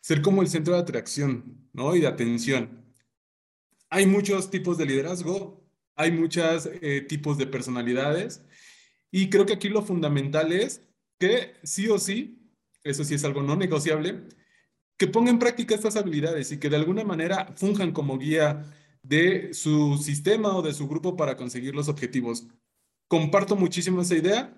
ser 0.00 0.22
como 0.22 0.42
el 0.42 0.48
centro 0.48 0.74
de 0.74 0.80
atracción, 0.80 1.68
¿no? 1.72 1.94
Y 1.94 2.00
de 2.00 2.06
atención. 2.06 2.82
Hay 3.90 4.06
muchos 4.06 4.50
tipos 4.50 4.78
de 4.78 4.86
liderazgo, 4.86 5.61
hay 5.96 6.10
muchos 6.10 6.68
eh, 6.80 7.02
tipos 7.02 7.38
de 7.38 7.46
personalidades 7.46 8.42
y 9.10 9.28
creo 9.28 9.46
que 9.46 9.52
aquí 9.54 9.68
lo 9.68 9.82
fundamental 9.82 10.52
es 10.52 10.82
que 11.18 11.54
sí 11.62 11.88
o 11.88 11.98
sí, 11.98 12.50
eso 12.82 13.04
sí 13.04 13.14
es 13.14 13.24
algo 13.24 13.42
no 13.42 13.56
negociable, 13.56 14.22
que 14.96 15.06
ponga 15.06 15.30
en 15.30 15.38
práctica 15.38 15.74
estas 15.74 15.96
habilidades 15.96 16.50
y 16.52 16.58
que 16.58 16.70
de 16.70 16.76
alguna 16.76 17.04
manera 17.04 17.52
funjan 17.56 17.92
como 17.92 18.18
guía 18.18 18.64
de 19.02 19.52
su 19.52 19.98
sistema 19.98 20.56
o 20.56 20.62
de 20.62 20.72
su 20.72 20.88
grupo 20.88 21.16
para 21.16 21.36
conseguir 21.36 21.74
los 21.74 21.88
objetivos. 21.88 22.46
Comparto 23.08 23.56
muchísimo 23.56 24.02
esa 24.02 24.16
idea, 24.16 24.56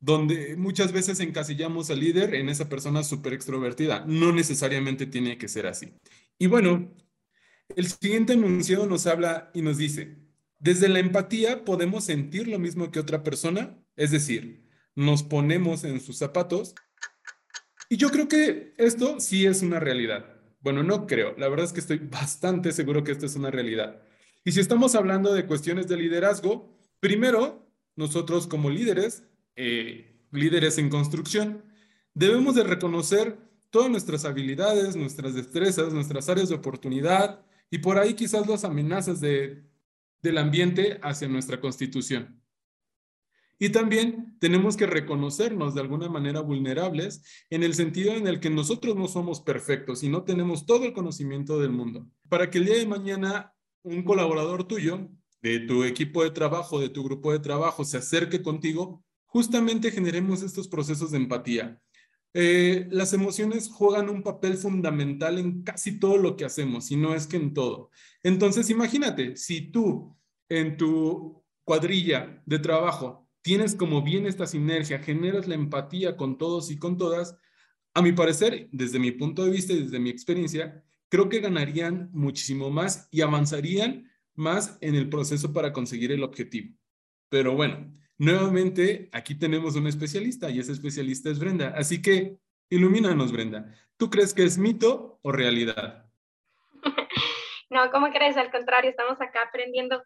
donde 0.00 0.56
muchas 0.56 0.92
veces 0.92 1.20
encasillamos 1.20 1.90
al 1.90 2.00
líder 2.00 2.34
en 2.34 2.48
esa 2.48 2.68
persona 2.68 3.02
súper 3.02 3.34
extrovertida. 3.34 4.04
No 4.06 4.32
necesariamente 4.32 5.06
tiene 5.06 5.36
que 5.36 5.48
ser 5.48 5.66
así. 5.66 5.92
Y 6.38 6.46
bueno, 6.46 6.90
el 7.76 7.86
siguiente 7.86 8.32
enunciado 8.32 8.86
nos 8.86 9.06
habla 9.06 9.50
y 9.54 9.62
nos 9.62 9.78
dice, 9.78 10.21
desde 10.62 10.88
la 10.88 11.00
empatía 11.00 11.64
podemos 11.64 12.04
sentir 12.04 12.46
lo 12.46 12.60
mismo 12.60 12.92
que 12.92 13.00
otra 13.00 13.24
persona, 13.24 13.76
es 13.96 14.12
decir, 14.12 14.64
nos 14.94 15.24
ponemos 15.24 15.82
en 15.82 15.98
sus 16.00 16.18
zapatos. 16.18 16.76
Y 17.88 17.96
yo 17.96 18.10
creo 18.10 18.28
que 18.28 18.72
esto 18.78 19.18
sí 19.18 19.44
es 19.44 19.62
una 19.62 19.80
realidad. 19.80 20.40
Bueno, 20.60 20.84
no 20.84 21.08
creo, 21.08 21.34
la 21.36 21.48
verdad 21.48 21.66
es 21.66 21.72
que 21.72 21.80
estoy 21.80 21.98
bastante 22.10 22.70
seguro 22.70 23.02
que 23.02 23.10
esto 23.10 23.26
es 23.26 23.34
una 23.34 23.50
realidad. 23.50 24.02
Y 24.44 24.52
si 24.52 24.60
estamos 24.60 24.94
hablando 24.94 25.34
de 25.34 25.46
cuestiones 25.46 25.88
de 25.88 25.96
liderazgo, 25.96 26.78
primero, 27.00 27.68
nosotros 27.96 28.46
como 28.46 28.70
líderes, 28.70 29.24
eh, 29.56 30.24
líderes 30.30 30.78
en 30.78 30.90
construcción, 30.90 31.64
debemos 32.14 32.54
de 32.54 32.62
reconocer 32.62 33.36
todas 33.70 33.90
nuestras 33.90 34.24
habilidades, 34.24 34.94
nuestras 34.94 35.34
destrezas, 35.34 35.92
nuestras 35.92 36.28
áreas 36.28 36.50
de 36.50 36.54
oportunidad 36.54 37.44
y 37.68 37.78
por 37.78 37.98
ahí 37.98 38.14
quizás 38.14 38.46
las 38.46 38.62
amenazas 38.62 39.20
de 39.20 39.71
del 40.22 40.38
ambiente 40.38 40.98
hacia 41.02 41.28
nuestra 41.28 41.60
constitución. 41.60 42.42
Y 43.58 43.68
también 43.68 44.36
tenemos 44.40 44.76
que 44.76 44.86
reconocernos 44.86 45.74
de 45.74 45.80
alguna 45.80 46.08
manera 46.08 46.40
vulnerables 46.40 47.22
en 47.48 47.62
el 47.62 47.74
sentido 47.74 48.14
en 48.14 48.26
el 48.26 48.40
que 48.40 48.50
nosotros 48.50 48.96
no 48.96 49.06
somos 49.06 49.40
perfectos 49.40 50.02
y 50.02 50.08
no 50.08 50.24
tenemos 50.24 50.66
todo 50.66 50.84
el 50.84 50.92
conocimiento 50.92 51.60
del 51.60 51.70
mundo. 51.70 52.08
Para 52.28 52.50
que 52.50 52.58
el 52.58 52.64
día 52.64 52.78
de 52.78 52.86
mañana 52.86 53.54
un 53.84 54.02
colaborador 54.02 54.64
tuyo, 54.64 55.08
de 55.42 55.60
tu 55.60 55.84
equipo 55.84 56.22
de 56.22 56.30
trabajo, 56.30 56.80
de 56.80 56.88
tu 56.88 57.02
grupo 57.02 57.32
de 57.32 57.40
trabajo, 57.40 57.84
se 57.84 57.98
acerque 57.98 58.42
contigo, 58.42 59.04
justamente 59.26 59.90
generemos 59.90 60.42
estos 60.42 60.68
procesos 60.68 61.10
de 61.10 61.18
empatía. 61.18 61.80
Eh, 62.34 62.88
las 62.90 63.12
emociones 63.12 63.68
juegan 63.68 64.08
un 64.08 64.22
papel 64.22 64.56
fundamental 64.56 65.38
en 65.38 65.62
casi 65.62 65.98
todo 65.98 66.16
lo 66.16 66.36
que 66.36 66.44
hacemos, 66.44 66.90
y 66.90 66.96
no 66.96 67.14
es 67.14 67.26
que 67.26 67.36
en 67.36 67.52
todo. 67.52 67.90
Entonces, 68.22 68.70
imagínate, 68.70 69.36
si 69.36 69.70
tú 69.70 70.16
en 70.48 70.76
tu 70.76 71.44
cuadrilla 71.64 72.42
de 72.46 72.58
trabajo 72.58 73.28
tienes 73.42 73.74
como 73.74 74.02
bien 74.02 74.26
esta 74.26 74.46
sinergia, 74.46 75.00
generas 75.00 75.48
la 75.48 75.54
empatía 75.54 76.16
con 76.16 76.38
todos 76.38 76.70
y 76.70 76.78
con 76.78 76.96
todas, 76.96 77.36
a 77.94 78.00
mi 78.00 78.12
parecer, 78.12 78.68
desde 78.72 78.98
mi 78.98 79.10
punto 79.12 79.44
de 79.44 79.50
vista 79.50 79.72
y 79.72 79.82
desde 79.82 79.98
mi 79.98 80.10
experiencia, 80.10 80.82
creo 81.08 81.28
que 81.28 81.40
ganarían 81.40 82.08
muchísimo 82.12 82.70
más 82.70 83.08
y 83.10 83.20
avanzarían 83.20 84.08
más 84.34 84.78
en 84.80 84.94
el 84.94 85.10
proceso 85.10 85.52
para 85.52 85.72
conseguir 85.72 86.12
el 86.12 86.22
objetivo. 86.22 86.74
Pero 87.28 87.54
bueno, 87.54 87.92
Nuevamente, 88.22 89.08
aquí 89.10 89.34
tenemos 89.34 89.74
un 89.74 89.88
especialista 89.88 90.48
y 90.48 90.60
ese 90.60 90.70
especialista 90.70 91.28
es 91.28 91.40
Brenda. 91.40 91.74
Así 91.76 92.00
que, 92.00 92.36
ilumínanos, 92.70 93.32
Brenda. 93.32 93.74
¿Tú 93.96 94.10
crees 94.10 94.32
que 94.32 94.44
es 94.44 94.58
mito 94.58 95.18
o 95.22 95.32
realidad? 95.32 96.06
No, 97.68 97.90
¿cómo 97.90 98.12
crees? 98.12 98.36
Al 98.36 98.52
contrario, 98.52 98.90
estamos 98.90 99.18
acá 99.22 99.40
aprendiendo 99.48 100.04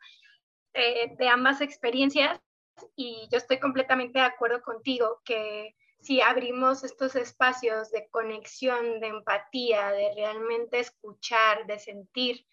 eh, 0.72 1.16
de 1.18 1.28
ambas 1.28 1.60
experiencias 1.60 2.40
y 2.94 3.28
yo 3.32 3.38
estoy 3.38 3.58
completamente 3.58 4.20
de 4.20 4.24
acuerdo 4.24 4.62
contigo 4.62 5.20
que 5.24 5.74
si 6.00 6.20
abrimos 6.20 6.84
estos 6.84 7.16
espacios 7.16 7.90
de 7.90 8.08
conexión, 8.08 9.00
de 9.00 9.08
empatía, 9.08 9.90
de 9.90 10.14
realmente 10.14 10.78
escuchar, 10.78 11.66
de 11.66 11.80
sentir, 11.80 12.46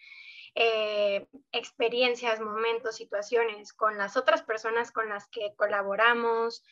eh, 0.56 1.28
experiencias, 1.52 2.40
momentos, 2.40 2.96
situaciones 2.96 3.74
con 3.74 3.98
las 3.98 4.18
otras 4.18 4.44
personas 4.44 4.92
con 4.92 5.10
las 5.10 5.28
que 5.30 5.54
colaboramos, 5.56 6.64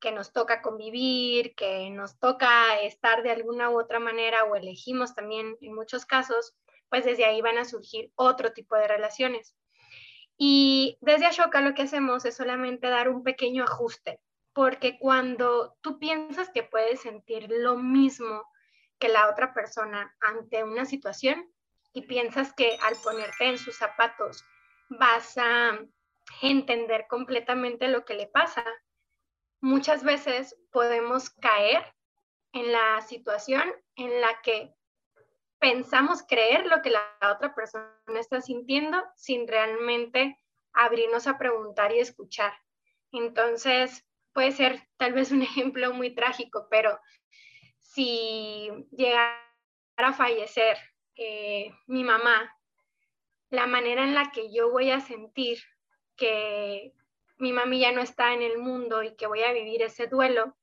que 0.00 0.12
nos 0.12 0.32
toca 0.32 0.62
convivir, 0.62 1.54
que 1.54 1.90
nos 1.90 2.18
toca 2.18 2.80
estar 2.80 3.22
de 3.22 3.30
alguna 3.30 3.70
u 3.70 3.80
otra 3.80 3.98
manera 3.98 4.44
o 4.44 4.56
elegimos 4.56 5.14
también 5.14 5.56
en 5.60 5.74
muchos 5.74 6.04
casos, 6.04 6.56
pues 6.88 7.04
desde 7.04 7.24
ahí 7.24 7.40
van 7.40 7.58
a 7.58 7.64
surgir 7.64 8.12
otro 8.14 8.52
tipo 8.52 8.76
de 8.76 8.88
relaciones. 8.88 9.54
Y 10.36 10.98
desde 11.00 11.26
Ashoka 11.26 11.60
lo 11.60 11.74
que 11.74 11.82
hacemos 11.82 12.24
es 12.24 12.36
solamente 12.36 12.88
dar 12.88 13.08
un 13.08 13.24
pequeño 13.24 13.64
ajuste, 13.64 14.20
porque 14.52 14.98
cuando 14.98 15.76
tú 15.80 15.98
piensas 15.98 16.50
que 16.50 16.62
puedes 16.62 17.00
sentir 17.00 17.48
lo 17.50 17.76
mismo 17.76 18.44
que 18.98 19.08
la 19.08 19.28
otra 19.30 19.52
persona 19.52 20.16
ante 20.20 20.62
una 20.62 20.84
situación, 20.84 21.52
y 21.92 22.02
piensas 22.02 22.52
que 22.52 22.78
al 22.82 22.96
ponerte 23.02 23.46
en 23.46 23.58
sus 23.58 23.76
zapatos 23.76 24.44
vas 24.88 25.36
a 25.38 25.78
entender 26.42 27.06
completamente 27.08 27.88
lo 27.88 28.04
que 28.04 28.14
le 28.14 28.26
pasa, 28.26 28.64
muchas 29.60 30.04
veces 30.04 30.56
podemos 30.70 31.30
caer 31.30 31.84
en 32.52 32.72
la 32.72 33.00
situación 33.02 33.72
en 33.96 34.20
la 34.20 34.40
que 34.42 34.74
pensamos 35.58 36.22
creer 36.22 36.66
lo 36.66 36.82
que 36.82 36.90
la 36.90 37.02
otra 37.32 37.54
persona 37.54 37.90
está 38.14 38.40
sintiendo 38.40 39.02
sin 39.16 39.48
realmente 39.48 40.38
abrirnos 40.72 41.26
a 41.26 41.38
preguntar 41.38 41.92
y 41.92 41.98
escuchar. 41.98 42.52
Entonces, 43.12 44.06
puede 44.32 44.52
ser 44.52 44.88
tal 44.96 45.12
vez 45.12 45.32
un 45.32 45.42
ejemplo 45.42 45.92
muy 45.92 46.14
trágico, 46.14 46.68
pero 46.70 46.98
si 47.78 48.70
llegara 48.92 49.36
a 49.96 50.12
fallecer 50.12 50.78
mi 51.86 52.04
mamá, 52.04 52.54
la 53.50 53.66
manera 53.66 54.04
en 54.04 54.14
la 54.14 54.30
que 54.30 54.52
yo 54.52 54.70
voy 54.70 54.90
a 54.90 55.00
sentir 55.00 55.58
que 56.16 56.92
mi 57.38 57.52
mami 57.52 57.80
ya 57.80 57.92
no 57.92 58.00
está 58.00 58.34
en 58.34 58.42
el 58.42 58.58
mundo 58.58 59.02
y 59.02 59.14
que 59.14 59.26
voy 59.26 59.42
a 59.42 59.52
vivir 59.52 59.82
ese 59.82 60.06
duelo 60.06 60.56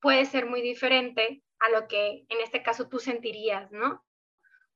puede 0.00 0.24
ser 0.24 0.46
muy 0.46 0.60
diferente 0.60 1.42
a 1.58 1.68
lo 1.70 1.86
que 1.88 2.24
en 2.28 2.40
este 2.40 2.62
caso 2.62 2.88
tú 2.88 2.98
sentirías, 2.98 3.70
¿no? 3.72 4.04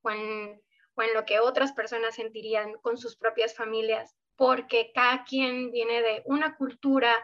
O 0.02 0.10
en, 0.10 0.62
o 0.94 1.02
en 1.02 1.14
lo 1.14 1.24
que 1.24 1.40
otras 1.40 1.72
personas 1.72 2.14
sentirían 2.14 2.74
con 2.80 2.96
sus 2.96 3.16
propias 3.16 3.54
familias, 3.54 4.14
porque 4.36 4.92
cada 4.94 5.24
quien 5.24 5.70
viene 5.70 6.00
de 6.00 6.22
una 6.26 6.56
cultura, 6.56 7.14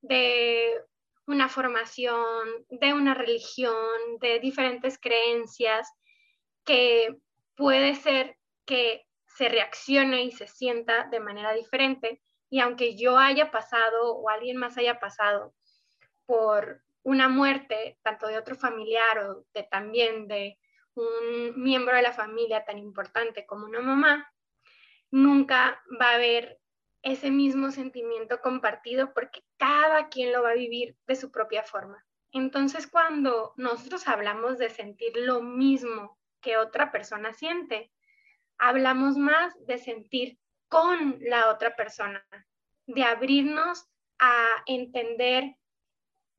de 0.00 0.82
una 1.26 1.48
formación, 1.48 2.48
de 2.68 2.94
una 2.94 3.14
religión, 3.14 4.18
de 4.20 4.40
diferentes 4.40 4.98
creencias, 4.98 5.92
que 6.64 7.18
puede 7.60 7.94
ser 7.94 8.38
que 8.64 9.06
se 9.26 9.50
reaccione 9.50 10.24
y 10.24 10.32
se 10.32 10.46
sienta 10.46 11.08
de 11.10 11.20
manera 11.20 11.52
diferente. 11.52 12.22
Y 12.48 12.60
aunque 12.60 12.96
yo 12.96 13.18
haya 13.18 13.50
pasado 13.50 14.16
o 14.16 14.30
alguien 14.30 14.56
más 14.56 14.78
haya 14.78 14.98
pasado 14.98 15.52
por 16.24 16.80
una 17.02 17.28
muerte, 17.28 17.98
tanto 18.02 18.28
de 18.28 18.38
otro 18.38 18.54
familiar 18.54 19.18
o 19.18 19.44
de 19.52 19.64
también 19.64 20.26
de 20.26 20.58
un 20.94 21.62
miembro 21.62 21.94
de 21.96 22.00
la 22.00 22.14
familia 22.14 22.64
tan 22.64 22.78
importante 22.78 23.44
como 23.44 23.66
una 23.66 23.80
mamá, 23.80 24.32
nunca 25.10 25.82
va 26.00 26.12
a 26.12 26.14
haber 26.14 26.58
ese 27.02 27.30
mismo 27.30 27.72
sentimiento 27.72 28.40
compartido 28.40 29.12
porque 29.12 29.44
cada 29.58 30.08
quien 30.08 30.32
lo 30.32 30.42
va 30.42 30.52
a 30.52 30.54
vivir 30.54 30.96
de 31.06 31.14
su 31.14 31.30
propia 31.30 31.62
forma. 31.62 32.06
Entonces, 32.32 32.86
cuando 32.86 33.52
nosotros 33.58 34.08
hablamos 34.08 34.56
de 34.56 34.70
sentir 34.70 35.12
lo 35.14 35.42
mismo 35.42 36.19
que 36.40 36.56
otra 36.56 36.92
persona 36.92 37.32
siente, 37.32 37.90
hablamos 38.58 39.16
más 39.16 39.54
de 39.66 39.78
sentir 39.78 40.38
con 40.68 41.18
la 41.20 41.50
otra 41.50 41.74
persona, 41.76 42.24
de 42.86 43.02
abrirnos 43.02 43.86
a 44.18 44.46
entender 44.66 45.56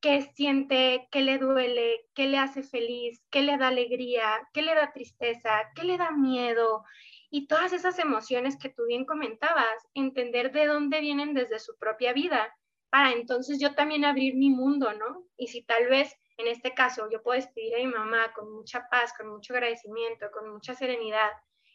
qué 0.00 0.22
siente, 0.34 1.08
qué 1.10 1.20
le 1.20 1.38
duele, 1.38 2.06
qué 2.14 2.26
le 2.26 2.38
hace 2.38 2.62
feliz, 2.62 3.22
qué 3.30 3.42
le 3.42 3.56
da 3.56 3.68
alegría, 3.68 4.48
qué 4.52 4.62
le 4.62 4.74
da 4.74 4.92
tristeza, 4.92 5.70
qué 5.74 5.84
le 5.84 5.96
da 5.96 6.10
miedo, 6.10 6.84
y 7.30 7.46
todas 7.46 7.72
esas 7.72 7.98
emociones 7.98 8.58
que 8.58 8.68
tú 8.68 8.84
bien 8.86 9.06
comentabas, 9.06 9.88
entender 9.94 10.52
de 10.52 10.66
dónde 10.66 11.00
vienen 11.00 11.32
desde 11.32 11.58
su 11.60 11.78
propia 11.78 12.12
vida, 12.12 12.54
para 12.90 13.12
entonces 13.12 13.58
yo 13.58 13.74
también 13.74 14.04
abrir 14.04 14.34
mi 14.34 14.50
mundo, 14.50 14.92
¿no? 14.92 15.24
Y 15.38 15.46
si 15.46 15.62
tal 15.62 15.86
vez 15.88 16.14
en 16.36 16.48
este 16.48 16.74
caso 16.74 17.08
yo 17.10 17.22
puedo 17.22 17.36
despedir 17.40 17.74
a 17.74 17.78
mi 17.78 17.86
mamá 17.86 18.32
con 18.32 18.52
mucha 18.52 18.88
paz, 18.88 19.12
con 19.16 19.28
mucho 19.28 19.54
agradecimiento, 19.54 20.30
con 20.30 20.50
mucha 20.50 20.74
serenidad, 20.74 21.30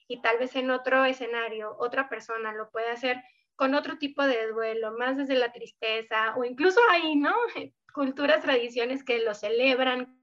y 0.07 0.21
tal 0.21 0.37
vez 0.37 0.55
en 0.55 0.71
otro 0.71 1.05
escenario 1.05 1.75
otra 1.79 2.09
persona 2.09 2.53
lo 2.53 2.69
puede 2.71 2.89
hacer 2.89 3.21
con 3.55 3.73
otro 3.73 3.97
tipo 3.97 4.23
de 4.23 4.47
duelo, 4.47 4.91
más 4.97 5.17
desde 5.17 5.35
la 5.35 5.51
tristeza, 5.51 6.35
o 6.37 6.43
incluso 6.43 6.79
ahí, 6.91 7.15
¿no? 7.15 7.33
Culturas, 7.93 8.43
tradiciones 8.43 9.03
que 9.03 9.19
lo 9.19 9.33
celebran 9.33 10.17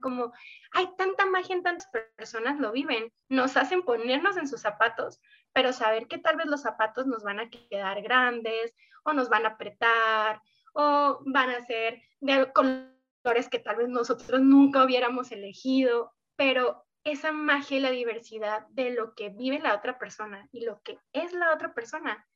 como 0.00 0.32
hay 0.72 0.88
tanta 0.96 1.26
magia 1.26 1.54
en 1.54 1.62
tantas 1.62 1.88
personas 2.16 2.58
lo 2.58 2.72
viven, 2.72 3.12
nos 3.28 3.56
hacen 3.56 3.82
ponernos 3.82 4.36
en 4.36 4.48
sus 4.48 4.60
zapatos, 4.60 5.20
pero 5.52 5.72
saber 5.72 6.08
que 6.08 6.18
tal 6.18 6.36
vez 6.36 6.46
los 6.46 6.62
zapatos 6.62 7.06
nos 7.06 7.22
van 7.22 7.40
a 7.40 7.50
quedar 7.50 8.02
grandes 8.02 8.74
o 9.04 9.12
nos 9.12 9.28
van 9.28 9.46
a 9.46 9.50
apretar 9.50 10.42
o 10.74 11.20
van 11.26 11.50
a 11.50 11.64
ser 11.64 12.02
de 12.20 12.52
colores 12.52 13.48
que 13.50 13.58
tal 13.58 13.76
vez 13.76 13.88
nosotros 13.88 14.40
nunca 14.40 14.84
hubiéramos 14.84 15.32
elegido, 15.32 16.12
pero 16.36 16.84
esa 17.04 17.32
magia 17.32 17.78
y 17.78 17.80
la 17.80 17.90
diversidad 17.90 18.66
de 18.68 18.90
lo 18.90 19.14
que 19.14 19.30
vive 19.30 19.58
la 19.58 19.74
otra 19.74 19.98
persona 19.98 20.48
y 20.52 20.64
lo 20.64 20.82
que 20.82 20.98
es 21.12 21.32
la 21.32 21.52
otra 21.54 21.74
persona, 21.74 22.26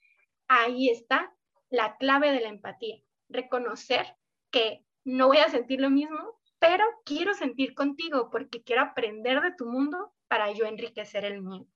ahí 0.48 0.88
está 0.88 1.34
la 1.70 1.96
clave 1.96 2.32
de 2.32 2.40
la 2.40 2.48
empatía, 2.48 3.02
reconocer 3.28 4.16
que 4.50 4.84
no 5.04 5.26
voy 5.26 5.38
a 5.38 5.50
sentir 5.50 5.80
lo 5.80 5.90
mismo, 5.90 6.40
pero 6.58 6.84
quiero 7.04 7.34
sentir 7.34 7.74
contigo 7.74 8.30
porque 8.30 8.62
quiero 8.62 8.82
aprender 8.82 9.42
de 9.42 9.52
tu 9.52 9.66
mundo 9.66 10.14
para 10.28 10.50
yo 10.52 10.64
enriquecer 10.64 11.24
el 11.24 11.42
mío. 11.42 11.66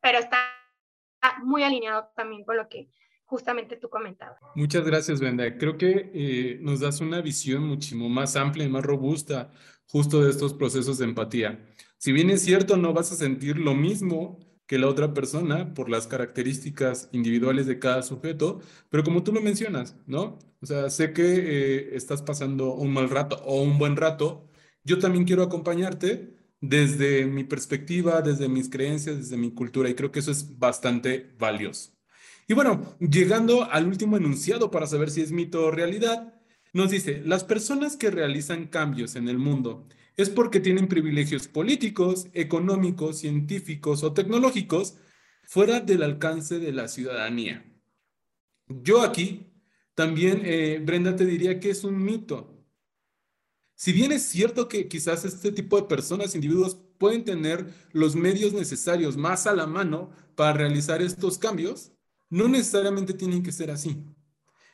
Pero 0.00 0.18
está 0.18 0.38
muy 1.42 1.62
alineado 1.62 2.10
también 2.16 2.44
con 2.44 2.56
lo 2.56 2.68
que 2.68 2.88
justamente 3.34 3.74
tú 3.74 3.88
comentabas. 3.88 4.38
Muchas 4.54 4.84
gracias, 4.84 5.18
Brenda. 5.18 5.58
Creo 5.58 5.76
que 5.76 6.12
eh, 6.14 6.58
nos 6.62 6.78
das 6.78 7.00
una 7.00 7.20
visión 7.20 7.66
muchísimo 7.66 8.08
más 8.08 8.36
amplia 8.36 8.64
y 8.64 8.68
más 8.68 8.84
robusta 8.84 9.50
justo 9.88 10.22
de 10.22 10.30
estos 10.30 10.54
procesos 10.54 10.98
de 10.98 11.06
empatía. 11.06 11.66
Si 11.98 12.12
bien 12.12 12.30
es 12.30 12.42
cierto, 12.42 12.76
no 12.76 12.92
vas 12.92 13.10
a 13.10 13.16
sentir 13.16 13.58
lo 13.58 13.74
mismo 13.74 14.38
que 14.68 14.78
la 14.78 14.86
otra 14.86 15.12
persona 15.12 15.74
por 15.74 15.88
las 15.90 16.06
características 16.06 17.08
individuales 17.10 17.66
de 17.66 17.80
cada 17.80 18.02
sujeto, 18.02 18.60
pero 18.88 19.02
como 19.02 19.24
tú 19.24 19.32
lo 19.32 19.40
mencionas, 19.40 19.96
¿no? 20.06 20.38
O 20.62 20.66
sea, 20.66 20.88
sé 20.88 21.12
que 21.12 21.24
eh, 21.24 21.96
estás 21.96 22.22
pasando 22.22 22.72
un 22.72 22.92
mal 22.92 23.10
rato 23.10 23.42
o 23.44 23.62
un 23.62 23.78
buen 23.78 23.96
rato, 23.96 24.48
yo 24.84 25.00
también 25.00 25.24
quiero 25.24 25.42
acompañarte 25.42 26.36
desde 26.60 27.26
mi 27.26 27.42
perspectiva, 27.42 28.22
desde 28.22 28.48
mis 28.48 28.70
creencias, 28.70 29.16
desde 29.16 29.36
mi 29.36 29.52
cultura, 29.52 29.88
y 29.90 29.94
creo 29.94 30.12
que 30.12 30.20
eso 30.20 30.30
es 30.30 30.56
bastante 30.56 31.34
valioso. 31.36 31.94
Y 32.46 32.54
bueno, 32.54 32.96
llegando 33.00 33.64
al 33.70 33.86
último 33.86 34.16
enunciado 34.16 34.70
para 34.70 34.86
saber 34.86 35.10
si 35.10 35.22
es 35.22 35.32
mito 35.32 35.64
o 35.64 35.70
realidad, 35.70 36.34
nos 36.72 36.90
dice, 36.90 37.22
las 37.24 37.44
personas 37.44 37.96
que 37.96 38.10
realizan 38.10 38.66
cambios 38.66 39.16
en 39.16 39.28
el 39.28 39.38
mundo 39.38 39.86
es 40.16 40.28
porque 40.28 40.60
tienen 40.60 40.88
privilegios 40.88 41.48
políticos, 41.48 42.26
económicos, 42.32 43.18
científicos 43.18 44.02
o 44.02 44.12
tecnológicos 44.12 44.96
fuera 45.44 45.80
del 45.80 46.02
alcance 46.02 46.58
de 46.58 46.72
la 46.72 46.88
ciudadanía. 46.88 47.64
Yo 48.68 49.02
aquí 49.02 49.52
también, 49.94 50.42
eh, 50.44 50.80
Brenda, 50.84 51.14
te 51.16 51.24
diría 51.24 51.60
que 51.60 51.70
es 51.70 51.84
un 51.84 52.02
mito. 52.02 52.50
Si 53.76 53.92
bien 53.92 54.12
es 54.12 54.22
cierto 54.22 54.68
que 54.68 54.88
quizás 54.88 55.24
este 55.24 55.52
tipo 55.52 55.76
de 55.76 55.88
personas, 55.88 56.34
individuos, 56.34 56.76
pueden 56.98 57.24
tener 57.24 57.72
los 57.92 58.14
medios 58.16 58.52
necesarios 58.52 59.16
más 59.16 59.46
a 59.46 59.54
la 59.54 59.66
mano 59.66 60.10
para 60.36 60.52
realizar 60.52 61.02
estos 61.02 61.38
cambios, 61.38 61.93
no 62.34 62.48
necesariamente 62.48 63.14
tienen 63.14 63.44
que 63.44 63.52
ser 63.52 63.70
así. 63.70 64.04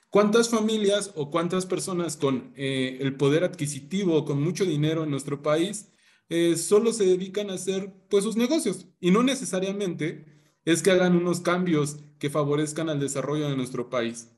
¿Cuántas 0.09 0.49
familias 0.49 1.13
o 1.15 1.31
cuántas 1.31 1.67
personas 1.67 2.17
con 2.17 2.55
eh, 2.57 2.97
el 3.03 3.17
poder 3.19 3.45
adquisitivo, 3.45 4.25
con 4.25 4.43
mucho 4.43 4.65
dinero 4.65 5.05
en 5.05 5.11
nuestro 5.11 5.43
país, 5.43 5.93
eh, 6.31 6.57
solo 6.57 6.95
se 6.95 7.05
dedican 7.05 7.51
a 7.51 7.55
hacer 7.55 7.93
pues 8.09 8.25
sus 8.25 8.35
negocios? 8.35 8.87
Y 8.99 9.11
no 9.11 9.23
necesariamente 9.23 10.25
es 10.65 10.83
que 10.83 10.91
hagan 10.91 11.15
unos 11.15 11.41
cambios 11.41 11.99
que 12.19 12.31
favorezcan 12.31 12.89
al 12.89 12.99
desarrollo 12.99 13.51
de 13.51 13.57
nuestro 13.57 13.91
país. 13.91 14.31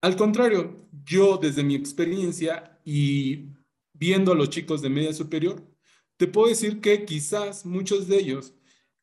Al 0.00 0.16
contrario, 0.16 0.88
yo 1.04 1.38
desde 1.40 1.62
mi 1.62 1.76
experiencia 1.76 2.80
y 2.84 3.50
viendo 3.92 4.32
a 4.32 4.34
los 4.34 4.50
chicos 4.50 4.82
de 4.82 4.90
media 4.90 5.12
superior, 5.12 5.64
te 6.16 6.26
puedo 6.26 6.48
decir 6.48 6.80
que 6.80 7.04
quizás 7.04 7.64
muchos 7.64 8.08
de 8.08 8.16
ellos 8.16 8.54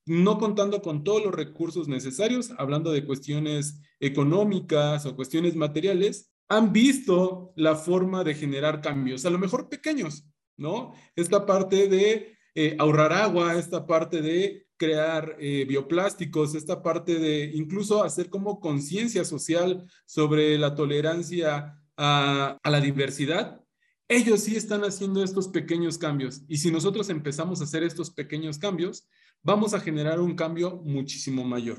no 0.05 0.37
contando 0.37 0.81
con 0.81 1.03
todos 1.03 1.23
los 1.23 1.33
recursos 1.33 1.87
necesarios, 1.87 2.51
hablando 2.57 2.91
de 2.91 3.05
cuestiones 3.05 3.79
económicas 3.99 5.05
o 5.05 5.15
cuestiones 5.15 5.55
materiales, 5.55 6.31
han 6.49 6.73
visto 6.73 7.53
la 7.55 7.75
forma 7.75 8.23
de 8.23 8.35
generar 8.35 8.81
cambios, 8.81 9.25
a 9.25 9.29
lo 9.29 9.39
mejor 9.39 9.69
pequeños, 9.69 10.25
¿no? 10.57 10.93
Esta 11.15 11.45
parte 11.45 11.87
de 11.87 12.37
eh, 12.55 12.75
ahorrar 12.79 13.13
agua, 13.13 13.55
esta 13.55 13.87
parte 13.87 14.21
de 14.21 14.67
crear 14.77 15.37
eh, 15.39 15.65
bioplásticos, 15.67 16.55
esta 16.55 16.83
parte 16.83 17.17
de 17.17 17.51
incluso 17.53 18.03
hacer 18.03 18.29
como 18.29 18.59
conciencia 18.59 19.23
social 19.23 19.85
sobre 20.05 20.57
la 20.57 20.75
tolerancia 20.75 21.79
a, 21.95 22.57
a 22.61 22.69
la 22.69 22.81
diversidad, 22.81 23.61
ellos 24.09 24.41
sí 24.41 24.55
están 24.55 24.83
haciendo 24.83 25.23
estos 25.23 25.47
pequeños 25.47 25.97
cambios. 25.97 26.43
Y 26.47 26.57
si 26.57 26.69
nosotros 26.69 27.09
empezamos 27.09 27.61
a 27.61 27.63
hacer 27.63 27.83
estos 27.83 28.11
pequeños 28.11 28.59
cambios, 28.59 29.07
vamos 29.43 29.73
a 29.73 29.79
generar 29.79 30.19
un 30.19 30.36
cambio 30.36 30.77
muchísimo 30.77 31.43
mayor. 31.43 31.77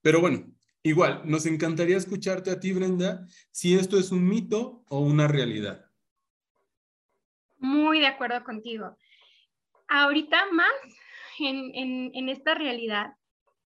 Pero 0.00 0.20
bueno, 0.20 0.46
igual, 0.82 1.22
nos 1.24 1.46
encantaría 1.46 1.96
escucharte 1.96 2.50
a 2.50 2.58
ti, 2.58 2.72
Brenda, 2.72 3.26
si 3.50 3.74
esto 3.74 3.98
es 3.98 4.10
un 4.10 4.26
mito 4.26 4.84
o 4.88 5.00
una 5.00 5.28
realidad. 5.28 5.90
Muy 7.58 8.00
de 8.00 8.08
acuerdo 8.08 8.42
contigo. 8.42 8.96
Ahorita 9.88 10.50
más 10.52 10.72
en, 11.38 12.28
esta 12.28 12.54
realidad, 12.54 13.14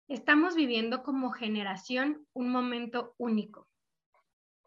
estamos 0.08 0.56
viviendo 0.56 1.04
como 1.04 1.32
generación 1.32 2.26
un 2.34 2.50
momento 2.50 3.14
único. 3.18 3.68